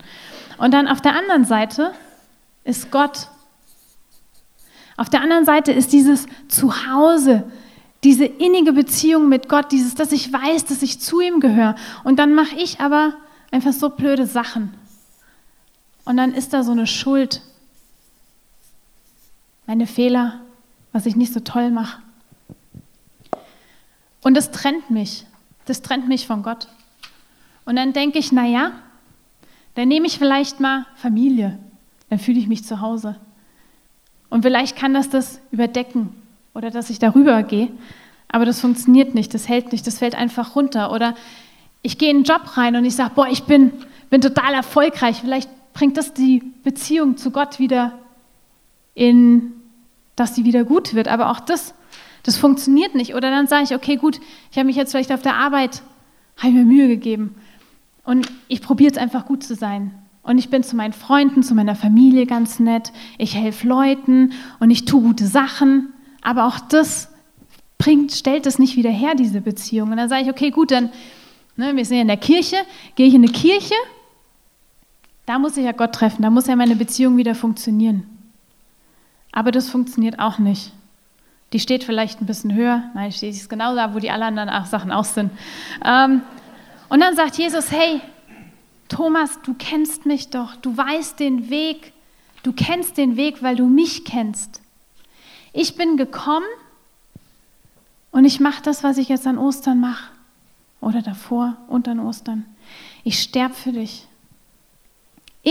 Und 0.58 0.74
dann 0.74 0.88
auf 0.88 1.02
der 1.02 1.16
anderen 1.16 1.46
Seite 1.46 1.94
ist 2.64 2.92
Gott. 2.92 3.28
Auf 4.98 5.10
der 5.10 5.22
anderen 5.22 5.46
Seite 5.46 5.72
ist 5.72 5.94
dieses 5.94 6.26
Zuhause, 6.48 7.50
diese 8.04 8.26
innige 8.26 8.74
Beziehung 8.74 9.30
mit 9.30 9.48
Gott, 9.48 9.72
dieses, 9.72 9.96
dass 9.96 10.12
ich 10.12 10.34
weiß, 10.34 10.66
dass 10.66 10.82
ich 10.82 11.00
zu 11.00 11.22
ihm 11.22 11.40
gehöre. 11.40 11.76
Und 12.04 12.18
dann 12.18 12.34
mache 12.34 12.56
ich 12.58 12.80
aber 12.80 13.14
einfach 13.52 13.74
so 13.74 13.90
blöde 13.90 14.26
Sachen. 14.26 14.74
Und 16.06 16.18
dann 16.18 16.34
ist 16.34 16.54
da 16.54 16.64
so 16.64 16.72
eine 16.72 16.88
Schuld, 16.88 17.42
meine 19.68 19.88
Fehler, 19.88 20.42
was 20.92 21.06
ich 21.06 21.16
nicht 21.16 21.34
so 21.34 21.40
toll 21.40 21.70
mache. 21.72 22.02
Und 24.22 24.36
das 24.36 24.52
trennt 24.52 24.90
mich. 24.90 25.26
Das 25.66 25.82
trennt 25.82 26.08
mich 26.08 26.26
von 26.26 26.44
Gott. 26.44 26.68
Und 27.66 27.76
dann 27.76 27.94
denke 27.94 28.18
ich, 28.18 28.32
naja, 28.32 28.72
dann 29.76 29.88
nehme 29.88 30.08
ich 30.08 30.18
vielleicht 30.18 30.60
mal 30.60 30.86
Familie. 30.96 31.60
Dann 32.10 32.20
fühle 32.20 32.40
ich 32.40 32.48
mich 32.48 32.66
zu 32.66 32.82
Hause. 32.82 33.16
Und 34.30 34.42
vielleicht 34.42 34.76
kann 34.76 34.94
das 34.94 35.10
das 35.10 35.40
überdecken 35.52 36.10
oder 36.54 36.72
dass 36.72 36.90
ich 36.90 37.00
darüber 37.00 37.44
gehe. 37.44 37.70
Aber 38.28 38.46
das 38.46 38.60
funktioniert 38.62 39.16
nicht, 39.16 39.34
das 39.34 39.48
hält 39.48 39.72
nicht, 39.72 39.86
das 39.88 40.00
fällt 40.00 40.16
einfach 40.16 40.56
runter. 40.56 40.92
Oder 40.92 41.16
ich 41.82 41.98
gehe 41.98 42.10
in 42.10 42.18
einen 42.18 42.26
Job 42.26 42.58
rein 42.58 42.76
und 42.76 42.86
ich 42.86 42.96
sage, 42.96 43.12
boah, 43.16 43.28
ich 43.28 43.44
bin, 43.44 43.72
bin 44.10 44.22
total 44.22 44.54
erfolgreich. 44.54 45.22
Vielleicht 45.22 45.50
bringt 45.74 45.98
das 45.98 46.14
die 46.14 46.44
Beziehung 46.64 47.18
zu 47.18 47.32
Gott 47.32 47.60
wieder 47.60 47.98
in, 48.94 49.54
dass 50.16 50.36
sie 50.36 50.46
wieder 50.46 50.64
gut 50.64 50.94
wird. 50.94 51.08
Aber 51.08 51.32
auch 51.32 51.40
das, 51.40 51.74
das 52.24 52.38
funktioniert 52.38 52.96
nicht. 52.96 53.16
Oder 53.16 53.32
dann 53.32 53.48
sage 53.48 53.64
ich, 53.64 53.76
okay, 53.76 53.96
gut, 53.96 54.20
ich 54.52 54.58
habe 54.58 54.66
mich 54.66 54.76
jetzt 54.76 54.92
vielleicht 54.92 55.12
auf 55.12 55.22
der 55.22 55.36
Arbeit, 55.36 55.82
habe 56.38 56.54
mir 56.54 56.66
Mühe 56.66 56.88
gegeben. 56.88 57.36
Und 58.04 58.30
ich 58.48 58.62
probiere 58.62 58.88
jetzt 58.88 58.98
einfach 58.98 59.26
gut 59.26 59.44
zu 59.44 59.56
sein. 59.56 59.92
Und 60.24 60.38
ich 60.38 60.50
bin 60.50 60.64
zu 60.64 60.76
meinen 60.76 60.94
Freunden, 60.94 61.44
zu 61.44 61.56
meiner 61.56 61.76
Familie 61.76 62.26
ganz 62.26 62.60
nett. 62.60 62.92
Ich 63.18 63.36
helfe 63.36 63.68
Leuten 63.68 64.34
und 64.60 64.70
ich 64.70 64.86
tue 64.86 65.02
gute 65.02 65.28
Sachen. 65.28 65.94
Aber 66.22 66.46
auch 66.46 66.60
das 66.60 67.10
bringt, 67.78 68.12
stellt 68.12 68.46
es 68.46 68.60
nicht 68.60 68.76
wieder 68.76 68.92
her, 68.92 69.16
diese 69.16 69.42
Beziehung. 69.42 69.92
Und 69.92 69.98
dann 69.98 70.10
sage 70.10 70.24
ich, 70.24 70.30
okay, 70.30 70.52
gut, 70.52 70.72
dann, 70.72 70.92
ne, 71.56 71.76
wir 71.76 71.86
sind 71.86 71.96
ja 71.96 72.02
in 72.02 72.08
der 72.08 72.18
Kirche, 72.18 72.58
gehe 72.96 73.08
ich 73.08 73.14
in 73.14 73.24
eine 73.24 73.32
Kirche, 73.32 73.74
da 75.30 75.38
muss 75.38 75.58
ich 75.58 75.66
ja 75.66 75.74
Gott 75.74 75.94
treffen, 75.94 76.24
da 76.24 76.32
muss 76.32 76.48
ja 76.48 76.56
meine 76.56 76.76
Beziehung 76.76 77.16
wieder 77.18 77.36
funktionieren. 77.36 78.04
Aber 79.32 79.52
das 79.52 79.70
funktioniert 79.70 80.18
auch 80.18 80.40
nicht. 80.40 80.74
Die 81.54 81.60
steht 81.60 81.84
vielleicht 81.84 82.20
ein 82.20 82.26
bisschen 82.26 82.56
höher, 82.56 82.90
nein, 82.96 83.12
die 83.12 83.16
steht 83.16 83.48
genau 83.48 83.76
da, 83.76 83.94
wo 83.94 84.00
die 84.00 84.10
alle 84.10 84.26
anderen 84.26 84.50
Sachen 84.66 84.92
auch 84.92 85.04
sind. 85.04 85.32
Ähm, 85.86 86.24
und 86.90 87.00
dann 87.00 87.16
sagt 87.16 87.38
Jesus, 87.38 87.70
hey, 87.72 88.02
Thomas, 88.88 89.40
du 89.44 89.54
kennst 89.54 90.08
mich 90.08 90.32
doch, 90.32 90.56
du 90.56 90.76
weißt 90.76 91.20
den 91.20 91.52
Weg, 91.52 91.94
du 92.42 92.52
kennst 92.52 92.98
den 92.98 93.16
Weg, 93.16 93.44
weil 93.44 93.56
du 93.56 93.68
mich 93.68 94.06
kennst. 94.06 94.62
Ich 95.54 95.76
bin 95.76 95.96
gekommen 95.96 96.48
und 98.10 98.26
ich 98.26 98.40
mache 98.40 98.64
das, 98.64 98.84
was 98.84 98.98
ich 98.98 99.10
jetzt 99.10 99.28
an 99.28 99.38
Ostern 99.38 99.80
mache 99.80 100.10
oder 100.82 101.04
davor 101.04 101.56
und 101.68 101.88
an 101.88 102.00
Ostern. 102.00 102.46
Ich 103.04 103.20
sterbe 103.22 103.54
für 103.54 103.74
dich. 103.74 104.09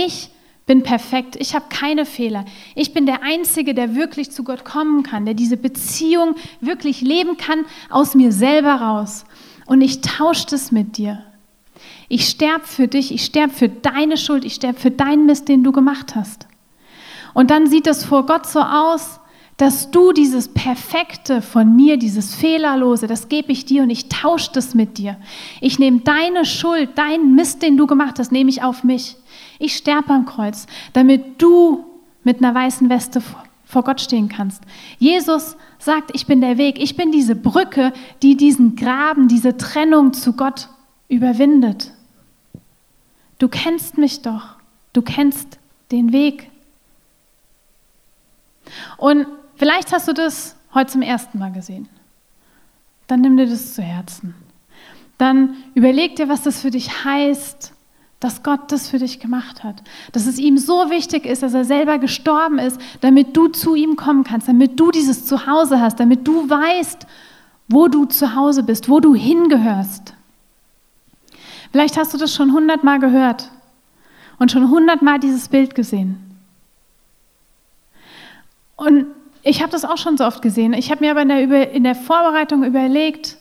Ich 0.06 0.30
bin 0.66 0.82
perfekt, 0.82 1.34
ich 1.40 1.54
habe 1.54 1.64
keine 1.70 2.06
Fehler. 2.06 2.44
Ich 2.76 2.92
bin 2.92 3.06
der 3.06 3.22
Einzige, 3.22 3.74
der 3.74 3.96
wirklich 3.96 4.30
zu 4.30 4.44
Gott 4.44 4.64
kommen 4.64 5.02
kann, 5.02 5.24
der 5.24 5.34
diese 5.34 5.56
Beziehung 5.56 6.36
wirklich 6.60 7.00
leben 7.00 7.36
kann 7.36 7.64
aus 7.90 8.14
mir 8.14 8.30
selber 8.30 8.74
raus. 8.74 9.24
Und 9.66 9.80
ich 9.80 10.02
tausche 10.02 10.46
das 10.50 10.70
mit 10.70 10.98
dir. 10.98 11.24
Ich 12.08 12.28
sterbe 12.28 12.64
für 12.64 12.86
dich, 12.86 13.12
ich 13.12 13.24
sterbe 13.24 13.52
für 13.52 13.68
deine 13.68 14.16
Schuld, 14.16 14.44
ich 14.44 14.54
sterbe 14.54 14.78
für 14.78 14.90
deinen 14.90 15.26
Mist, 15.26 15.48
den 15.48 15.64
du 15.64 15.72
gemacht 15.72 16.14
hast. 16.14 16.46
Und 17.34 17.50
dann 17.50 17.66
sieht 17.66 17.86
es 17.86 18.04
vor 18.04 18.26
Gott 18.26 18.46
so 18.46 18.60
aus, 18.60 19.20
dass 19.56 19.90
du 19.90 20.12
dieses 20.12 20.48
Perfekte 20.48 21.42
von 21.42 21.74
mir, 21.74 21.96
dieses 21.96 22.34
Fehlerlose, 22.36 23.08
das 23.08 23.28
gebe 23.28 23.50
ich 23.50 23.64
dir 23.64 23.82
und 23.82 23.90
ich 23.90 24.08
tausche 24.08 24.50
das 24.52 24.74
mit 24.74 24.98
dir. 24.98 25.16
Ich 25.60 25.80
nehme 25.80 26.00
deine 26.00 26.44
Schuld, 26.44 26.96
deinen 26.96 27.34
Mist, 27.34 27.62
den 27.62 27.76
du 27.76 27.86
gemacht 27.88 28.20
hast, 28.20 28.30
nehme 28.30 28.50
ich 28.50 28.62
auf 28.62 28.84
mich. 28.84 29.16
Ich 29.58 29.76
sterbe 29.76 30.12
am 30.12 30.26
Kreuz, 30.26 30.66
damit 30.92 31.40
du 31.42 31.84
mit 32.24 32.38
einer 32.38 32.54
weißen 32.54 32.88
Weste 32.90 33.22
vor 33.64 33.84
Gott 33.84 34.00
stehen 34.00 34.28
kannst. 34.28 34.62
Jesus 34.98 35.56
sagt, 35.78 36.10
ich 36.14 36.26
bin 36.26 36.40
der 36.40 36.58
Weg, 36.58 36.80
ich 36.80 36.96
bin 36.96 37.12
diese 37.12 37.34
Brücke, 37.34 37.92
die 38.22 38.36
diesen 38.36 38.76
Graben, 38.76 39.28
diese 39.28 39.56
Trennung 39.56 40.14
zu 40.14 40.32
Gott 40.32 40.68
überwindet. 41.08 41.92
Du 43.38 43.48
kennst 43.48 43.98
mich 43.98 44.22
doch, 44.22 44.56
du 44.92 45.02
kennst 45.02 45.58
den 45.90 46.12
Weg. 46.12 46.50
Und 48.96 49.26
vielleicht 49.56 49.92
hast 49.92 50.08
du 50.08 50.12
das 50.12 50.56
heute 50.74 50.92
zum 50.92 51.02
ersten 51.02 51.38
Mal 51.38 51.52
gesehen. 51.52 51.88
Dann 53.06 53.20
nimm 53.20 53.36
dir 53.36 53.46
das 53.46 53.74
zu 53.74 53.82
Herzen. 53.82 54.34
Dann 55.16 55.56
überleg 55.74 56.16
dir, 56.16 56.28
was 56.28 56.42
das 56.42 56.60
für 56.60 56.70
dich 56.70 57.04
heißt, 57.04 57.72
dass 58.20 58.42
Gott 58.42 58.72
das 58.72 58.88
für 58.88 58.98
dich 58.98 59.20
gemacht 59.20 59.62
hat. 59.62 59.82
Dass 60.12 60.26
es 60.26 60.38
ihm 60.38 60.58
so 60.58 60.90
wichtig 60.90 61.24
ist, 61.24 61.42
dass 61.42 61.54
er 61.54 61.64
selber 61.64 61.98
gestorben 61.98 62.58
ist, 62.58 62.80
damit 63.00 63.36
du 63.36 63.48
zu 63.48 63.76
ihm 63.76 63.96
kommen 63.96 64.24
kannst, 64.24 64.48
damit 64.48 64.78
du 64.78 64.90
dieses 64.90 65.24
Zuhause 65.26 65.80
hast, 65.80 66.00
damit 66.00 66.26
du 66.26 66.50
weißt, 66.50 67.06
wo 67.68 67.86
du 67.88 68.06
zu 68.06 68.34
Hause 68.34 68.62
bist, 68.64 68.88
wo 68.88 68.98
du 68.98 69.14
hingehörst. 69.14 70.14
Vielleicht 71.70 71.96
hast 71.96 72.12
du 72.14 72.18
das 72.18 72.34
schon 72.34 72.52
hundertmal 72.52 72.98
gehört 72.98 73.50
und 74.38 74.50
schon 74.50 74.70
hundertmal 74.70 75.20
dieses 75.20 75.48
Bild 75.48 75.74
gesehen. 75.74 76.18
Und 78.76 79.06
ich 79.42 79.60
habe 79.60 79.70
das 79.70 79.84
auch 79.84 79.98
schon 79.98 80.16
so 80.16 80.24
oft 80.24 80.42
gesehen. 80.42 80.72
Ich 80.72 80.90
habe 80.90 81.04
mir 81.04 81.10
aber 81.10 81.22
in 81.22 81.28
der, 81.28 81.70
in 81.72 81.84
der 81.84 81.94
Vorbereitung 81.94 82.64
überlegt, 82.64 83.36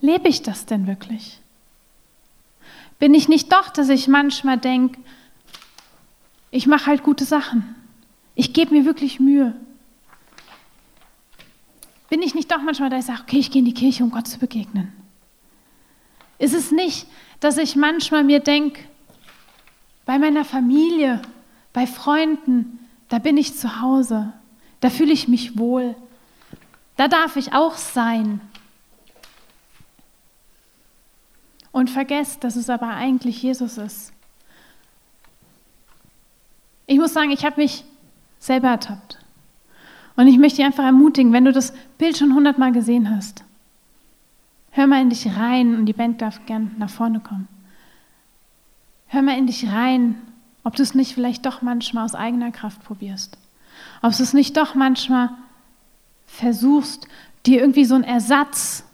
lebe 0.00 0.28
ich 0.28 0.42
das 0.42 0.64
denn 0.64 0.86
wirklich? 0.86 1.40
Bin 3.00 3.14
ich 3.14 3.28
nicht 3.28 3.50
doch, 3.50 3.70
dass 3.70 3.88
ich 3.88 4.06
manchmal 4.06 4.58
denke, 4.58 5.00
ich 6.52 6.66
mache 6.66 6.86
halt 6.86 7.02
gute 7.02 7.24
Sachen. 7.24 7.74
Ich 8.34 8.52
gebe 8.52 8.74
mir 8.74 8.84
wirklich 8.84 9.18
Mühe. 9.18 9.56
Bin 12.08 12.22
ich 12.22 12.34
nicht 12.34 12.52
doch 12.52 12.60
manchmal, 12.60 12.90
dass 12.90 13.00
ich 13.00 13.06
sage, 13.06 13.22
okay, 13.22 13.38
ich 13.38 13.50
gehe 13.50 13.60
in 13.60 13.66
die 13.66 13.74
Kirche, 13.74 14.04
um 14.04 14.10
Gott 14.10 14.28
zu 14.28 14.38
begegnen? 14.38 14.92
Ist 16.38 16.54
es 16.54 16.70
nicht, 16.70 17.06
dass 17.40 17.56
ich 17.56 17.74
manchmal 17.74 18.22
mir 18.22 18.40
denke, 18.40 18.82
bei 20.04 20.18
meiner 20.18 20.44
Familie, 20.44 21.22
bei 21.72 21.86
Freunden, 21.86 22.80
da 23.08 23.18
bin 23.18 23.36
ich 23.36 23.56
zu 23.56 23.80
Hause, 23.80 24.32
da 24.80 24.90
fühle 24.90 25.12
ich 25.12 25.28
mich 25.28 25.56
wohl, 25.58 25.94
da 26.96 27.08
darf 27.08 27.36
ich 27.36 27.52
auch 27.52 27.76
sein. 27.76 28.40
Und 31.72 31.90
vergesst, 31.90 32.42
dass 32.42 32.56
es 32.56 32.68
aber 32.68 32.88
eigentlich 32.88 33.42
Jesus 33.42 33.78
ist. 33.78 34.12
Ich 36.86 36.98
muss 36.98 37.12
sagen, 37.12 37.30
ich 37.30 37.44
habe 37.44 37.60
mich 37.60 37.84
selber 38.40 38.68
ertappt. 38.68 39.18
Und 40.16 40.26
ich 40.26 40.38
möchte 40.38 40.56
dich 40.56 40.66
einfach 40.66 40.84
ermutigen, 40.84 41.32
wenn 41.32 41.44
du 41.44 41.52
das 41.52 41.72
Bild 41.98 42.18
schon 42.18 42.34
hundertmal 42.34 42.72
gesehen 42.72 43.14
hast, 43.14 43.44
Hör 44.72 44.86
mal 44.86 45.02
in 45.02 45.10
dich 45.10 45.26
rein 45.36 45.76
und 45.76 45.86
die 45.86 45.92
Band 45.92 46.22
darf 46.22 46.46
gern 46.46 46.74
nach 46.78 46.90
vorne 46.90 47.20
kommen. 47.20 47.48
Hör 49.08 49.22
mal 49.22 49.36
in 49.36 49.46
dich 49.46 49.68
rein, 49.68 50.14
ob 50.62 50.76
du 50.76 50.82
es 50.82 50.94
nicht 50.94 51.14
vielleicht 51.14 51.44
doch 51.44 51.62
manchmal 51.62 52.04
aus 52.04 52.14
eigener 52.14 52.52
Kraft 52.52 52.84
probierst. 52.84 53.36
Ob 54.02 54.16
du 54.16 54.22
es 54.22 54.32
nicht 54.32 54.56
doch 54.56 54.74
manchmal 54.74 55.30
versuchst, 56.26 57.08
dir 57.46 57.60
irgendwie 57.60 57.84
so 57.84 57.96
einen 57.96 58.04
Ersatz 58.04 58.84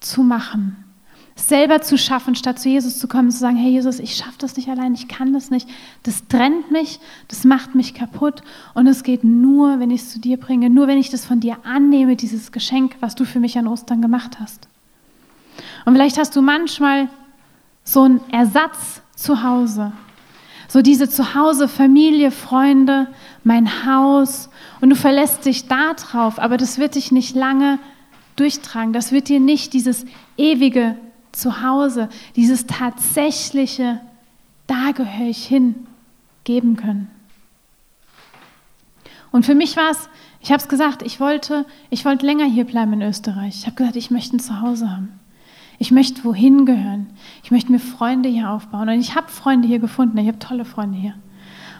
zu 0.00 0.22
machen, 0.22 0.84
selber 1.34 1.80
zu 1.80 1.96
schaffen, 1.96 2.34
statt 2.34 2.58
zu 2.58 2.68
Jesus 2.68 2.98
zu 2.98 3.08
kommen 3.08 3.26
und 3.26 3.32
zu 3.32 3.38
sagen, 3.38 3.56
hey 3.56 3.70
Jesus, 3.70 3.98
ich 3.98 4.16
schaffe 4.16 4.38
das 4.38 4.56
nicht 4.56 4.68
allein, 4.68 4.94
ich 4.94 5.08
kann 5.08 5.32
das 5.32 5.50
nicht, 5.50 5.68
das 6.02 6.26
trennt 6.28 6.70
mich, 6.70 7.00
das 7.28 7.44
macht 7.44 7.74
mich 7.74 7.94
kaputt 7.94 8.42
und 8.74 8.86
es 8.86 9.02
geht 9.02 9.24
nur, 9.24 9.80
wenn 9.80 9.90
ich 9.90 10.02
es 10.02 10.10
zu 10.10 10.20
dir 10.20 10.36
bringe, 10.36 10.68
nur 10.70 10.88
wenn 10.88 10.98
ich 10.98 11.10
das 11.10 11.24
von 11.24 11.40
dir 11.40 11.56
annehme, 11.64 12.16
dieses 12.16 12.52
Geschenk, 12.52 12.96
was 13.00 13.14
du 13.14 13.24
für 13.24 13.40
mich 13.40 13.58
an 13.58 13.66
Ostern 13.66 14.02
gemacht 14.02 14.38
hast. 14.40 14.68
Und 15.84 15.94
vielleicht 15.94 16.18
hast 16.18 16.36
du 16.36 16.42
manchmal 16.42 17.08
so 17.84 18.02
einen 18.02 18.20
Ersatz 18.30 19.02
zu 19.16 19.42
Hause. 19.42 19.92
So 20.68 20.80
diese 20.80 21.08
Zuhause, 21.08 21.68
Familie, 21.68 22.30
Freunde, 22.30 23.08
mein 23.44 23.84
Haus. 23.84 24.48
Und 24.80 24.90
du 24.90 24.96
verlässt 24.96 25.44
dich 25.44 25.68
da 25.68 25.92
drauf, 25.94 26.38
aber 26.38 26.56
das 26.56 26.78
wird 26.78 26.94
dich 26.94 27.12
nicht 27.12 27.36
lange 27.36 27.78
durchtragen. 28.36 28.92
Das 28.92 29.12
wird 29.12 29.28
dir 29.28 29.40
nicht 29.40 29.74
dieses 29.74 30.06
ewige 30.38 30.96
Zuhause, 31.32 32.08
dieses 32.36 32.66
tatsächliche, 32.66 34.00
da 34.66 34.92
gehöre 34.92 35.28
ich 35.28 35.44
hin, 35.44 35.86
geben 36.44 36.76
können. 36.76 37.10
Und 39.30 39.46
für 39.46 39.54
mich 39.54 39.76
war 39.76 39.90
es, 39.90 40.08
ich 40.40 40.52
habe 40.52 40.62
es 40.62 40.68
gesagt, 40.68 41.02
ich 41.02 41.18
wollte, 41.18 41.64
ich 41.88 42.04
wollte 42.04 42.26
länger 42.26 42.44
hier 42.44 42.64
bleiben 42.64 42.92
in 42.92 43.02
Österreich. 43.02 43.56
Ich 43.56 43.66
habe 43.66 43.76
gesagt, 43.76 43.96
ich 43.96 44.10
möchte 44.10 44.36
ein 44.36 44.40
Zuhause 44.40 44.90
haben. 44.90 45.18
Ich 45.78 45.90
möchte 45.90 46.22
wohin 46.24 46.66
gehören. 46.66 47.08
Ich 47.42 47.50
möchte 47.50 47.72
mir 47.72 47.78
Freunde 47.78 48.28
hier 48.28 48.50
aufbauen. 48.50 48.88
Und 48.88 49.00
ich 49.00 49.16
habe 49.16 49.28
Freunde 49.28 49.66
hier 49.66 49.78
gefunden. 49.78 50.18
Ich 50.18 50.28
habe 50.28 50.38
tolle 50.38 50.64
Freunde 50.64 50.98
hier. 50.98 51.14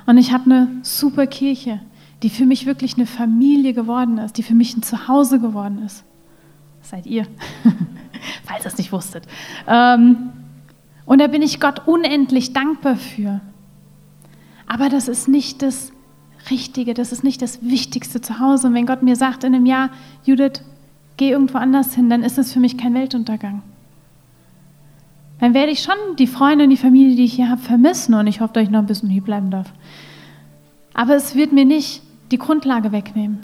Und 0.06 0.18
ich 0.18 0.32
habe 0.32 0.46
eine 0.46 0.68
super 0.82 1.26
Kirche, 1.26 1.80
die 2.22 2.30
für 2.30 2.46
mich 2.46 2.66
wirklich 2.66 2.94
eine 2.94 3.06
Familie 3.06 3.74
geworden 3.74 4.18
ist, 4.18 4.38
die 4.38 4.42
für 4.42 4.54
mich 4.54 4.76
ein 4.76 4.82
Zuhause 4.82 5.38
geworden 5.38 5.82
ist. 5.84 6.04
Das 6.80 6.90
seid 6.90 7.06
ihr, 7.06 7.26
falls 8.44 8.64
ihr 8.64 8.68
es 8.68 8.78
nicht 8.78 8.92
wusstet. 8.92 9.24
Ähm, 9.66 10.30
und 11.04 11.20
da 11.20 11.26
bin 11.26 11.42
ich 11.42 11.60
Gott 11.60 11.86
unendlich 11.86 12.52
dankbar 12.52 12.96
für. 12.96 13.40
Aber 14.66 14.88
das 14.88 15.08
ist 15.08 15.28
nicht 15.28 15.62
das 15.62 15.92
Richtige, 16.50 16.94
das 16.94 17.12
ist 17.12 17.24
nicht 17.24 17.42
das 17.42 17.62
Wichtigste 17.62 18.20
zu 18.20 18.40
Hause. 18.40 18.68
Und 18.68 18.74
wenn 18.74 18.86
Gott 18.86 19.02
mir 19.02 19.16
sagt 19.16 19.44
in 19.44 19.54
einem 19.54 19.66
Jahr, 19.66 19.90
Judith, 20.24 20.62
geh 21.16 21.30
irgendwo 21.30 21.58
anders 21.58 21.94
hin, 21.94 22.08
dann 22.08 22.22
ist 22.22 22.38
das 22.38 22.52
für 22.52 22.60
mich 22.60 22.78
kein 22.78 22.94
Weltuntergang 22.94 23.62
dann 25.42 25.54
werde 25.54 25.72
ich 25.72 25.82
schon 25.82 25.96
die 26.20 26.28
Freunde 26.28 26.62
und 26.62 26.70
die 26.70 26.76
Familie, 26.76 27.16
die 27.16 27.24
ich 27.24 27.32
hier 27.32 27.50
habe, 27.50 27.60
vermissen 27.60 28.14
und 28.14 28.28
ich 28.28 28.40
hoffe, 28.40 28.52
dass 28.52 28.62
ich 28.62 28.70
noch 28.70 28.78
ein 28.78 28.86
bisschen 28.86 29.10
hier 29.10 29.24
bleiben 29.24 29.50
darf. 29.50 29.72
Aber 30.94 31.16
es 31.16 31.34
wird 31.34 31.50
mir 31.50 31.64
nicht 31.64 32.00
die 32.30 32.38
Grundlage 32.38 32.92
wegnehmen. 32.92 33.40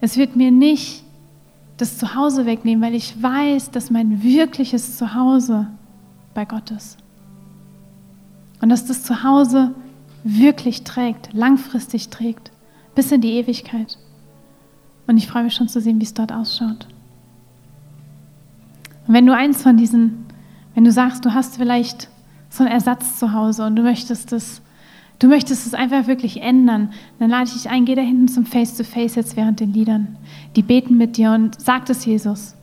Es 0.00 0.16
wird 0.16 0.34
mir 0.34 0.50
nicht 0.50 1.04
das 1.82 1.98
Zuhause 1.98 2.46
wegnehmen, 2.46 2.82
weil 2.82 2.94
ich 2.94 3.20
weiß, 3.20 3.72
dass 3.72 3.90
mein 3.90 4.22
wirkliches 4.22 4.96
Zuhause 4.96 5.66
bei 6.32 6.44
Gott 6.44 6.70
ist. 6.70 6.96
Und 8.60 8.68
dass 8.68 8.86
das 8.86 9.02
Zuhause 9.02 9.74
wirklich 10.22 10.84
trägt, 10.84 11.32
langfristig 11.32 12.08
trägt, 12.08 12.52
bis 12.94 13.10
in 13.10 13.20
die 13.20 13.32
Ewigkeit. 13.32 13.98
Und 15.08 15.16
ich 15.16 15.26
freue 15.26 15.42
mich 15.42 15.54
schon 15.54 15.68
zu 15.68 15.80
sehen, 15.80 15.98
wie 15.98 16.04
es 16.04 16.14
dort 16.14 16.32
ausschaut. 16.32 16.86
Und 19.08 19.14
wenn 19.14 19.26
du 19.26 19.34
eins 19.34 19.62
von 19.62 19.76
diesen, 19.76 20.26
wenn 20.74 20.84
du 20.84 20.92
sagst, 20.92 21.24
du 21.24 21.34
hast 21.34 21.56
vielleicht 21.56 22.08
so 22.48 22.62
einen 22.62 22.72
Ersatz 22.72 23.18
zu 23.18 23.32
Hause 23.32 23.66
und 23.66 23.74
du 23.74 23.82
möchtest 23.82 24.32
es, 24.32 24.62
du 25.22 25.28
möchtest 25.28 25.66
es 25.66 25.74
einfach 25.74 26.08
wirklich 26.08 26.42
ändern, 26.42 26.92
dann 27.20 27.30
lade 27.30 27.44
ich 27.44 27.52
dich 27.52 27.70
ein, 27.70 27.84
geh 27.84 27.94
da 27.94 28.02
hinten 28.02 28.26
zum 28.26 28.44
Face-to-Face 28.44 29.12
-face 29.12 29.16
jetzt 29.16 29.36
während 29.36 29.60
den 29.60 29.72
Liedern. 29.72 30.16
Die 30.56 30.62
beten 30.62 30.96
mit 30.96 31.16
dir 31.16 31.30
und 31.30 31.60
sag 31.60 31.88
es 31.88 32.04
Jesus. 32.04 32.56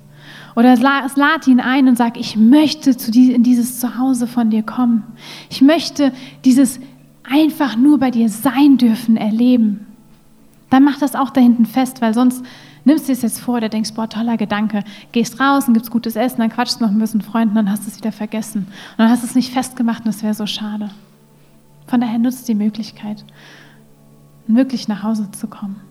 Oder 0.55 0.75
lad 0.75 1.47
ihn 1.47 1.61
ein 1.61 1.87
und 1.87 1.97
sag, 1.97 2.19
ich 2.19 2.35
möchte 2.35 2.89
in 2.89 3.43
dieses 3.43 3.79
Zuhause 3.79 4.27
von 4.27 4.49
dir 4.49 4.63
kommen. 4.63 5.03
Ich 5.49 5.61
möchte 5.61 6.11
dieses 6.43 6.79
einfach 7.23 7.77
nur 7.77 7.97
bei 7.97 8.11
dir 8.11 8.27
sein 8.27 8.77
dürfen 8.77 9.15
erleben. 9.15 9.85
Dann 10.69 10.83
mach 10.83 10.99
das 10.99 11.15
auch 11.15 11.29
da 11.29 11.39
hinten 11.39 11.65
fest, 11.65 12.01
weil 12.01 12.13
sonst 12.13 12.43
nimmst 12.83 13.07
du 13.07 13.13
es 13.13 13.21
jetzt 13.21 13.39
vor, 13.39 13.61
der 13.61 13.69
denkst, 13.69 13.93
boah, 13.93 14.09
toller 14.09 14.35
Gedanke, 14.35 14.83
gehst 15.13 15.39
raus 15.39 15.67
und 15.67 15.75
gibst 15.75 15.91
gutes 15.91 16.15
Essen, 16.15 16.39
dann 16.39 16.49
quatschst 16.49 16.81
noch 16.81 16.89
ein 16.89 16.99
bisschen 16.99 17.21
Freunden, 17.21 17.55
dann 17.55 17.71
hast 17.71 17.85
du 17.85 17.87
es 17.89 17.97
wieder 17.97 18.11
vergessen. 18.11 18.67
Und 18.67 18.99
dann 18.99 19.09
hast 19.09 19.23
du 19.23 19.27
es 19.27 19.35
nicht 19.35 19.53
festgemacht 19.53 19.99
und 19.99 20.13
das 20.13 20.23
wäre 20.23 20.33
so 20.33 20.45
schade. 20.45 20.89
Von 21.89 22.01
daher 22.01 22.19
nutzt 22.19 22.47
die 22.47 22.53
Möglichkeit, 22.53 23.25
wirklich 24.45 24.87
nach 24.87 25.01
Hause 25.01 25.31
zu 25.31 25.47
kommen. 25.47 25.81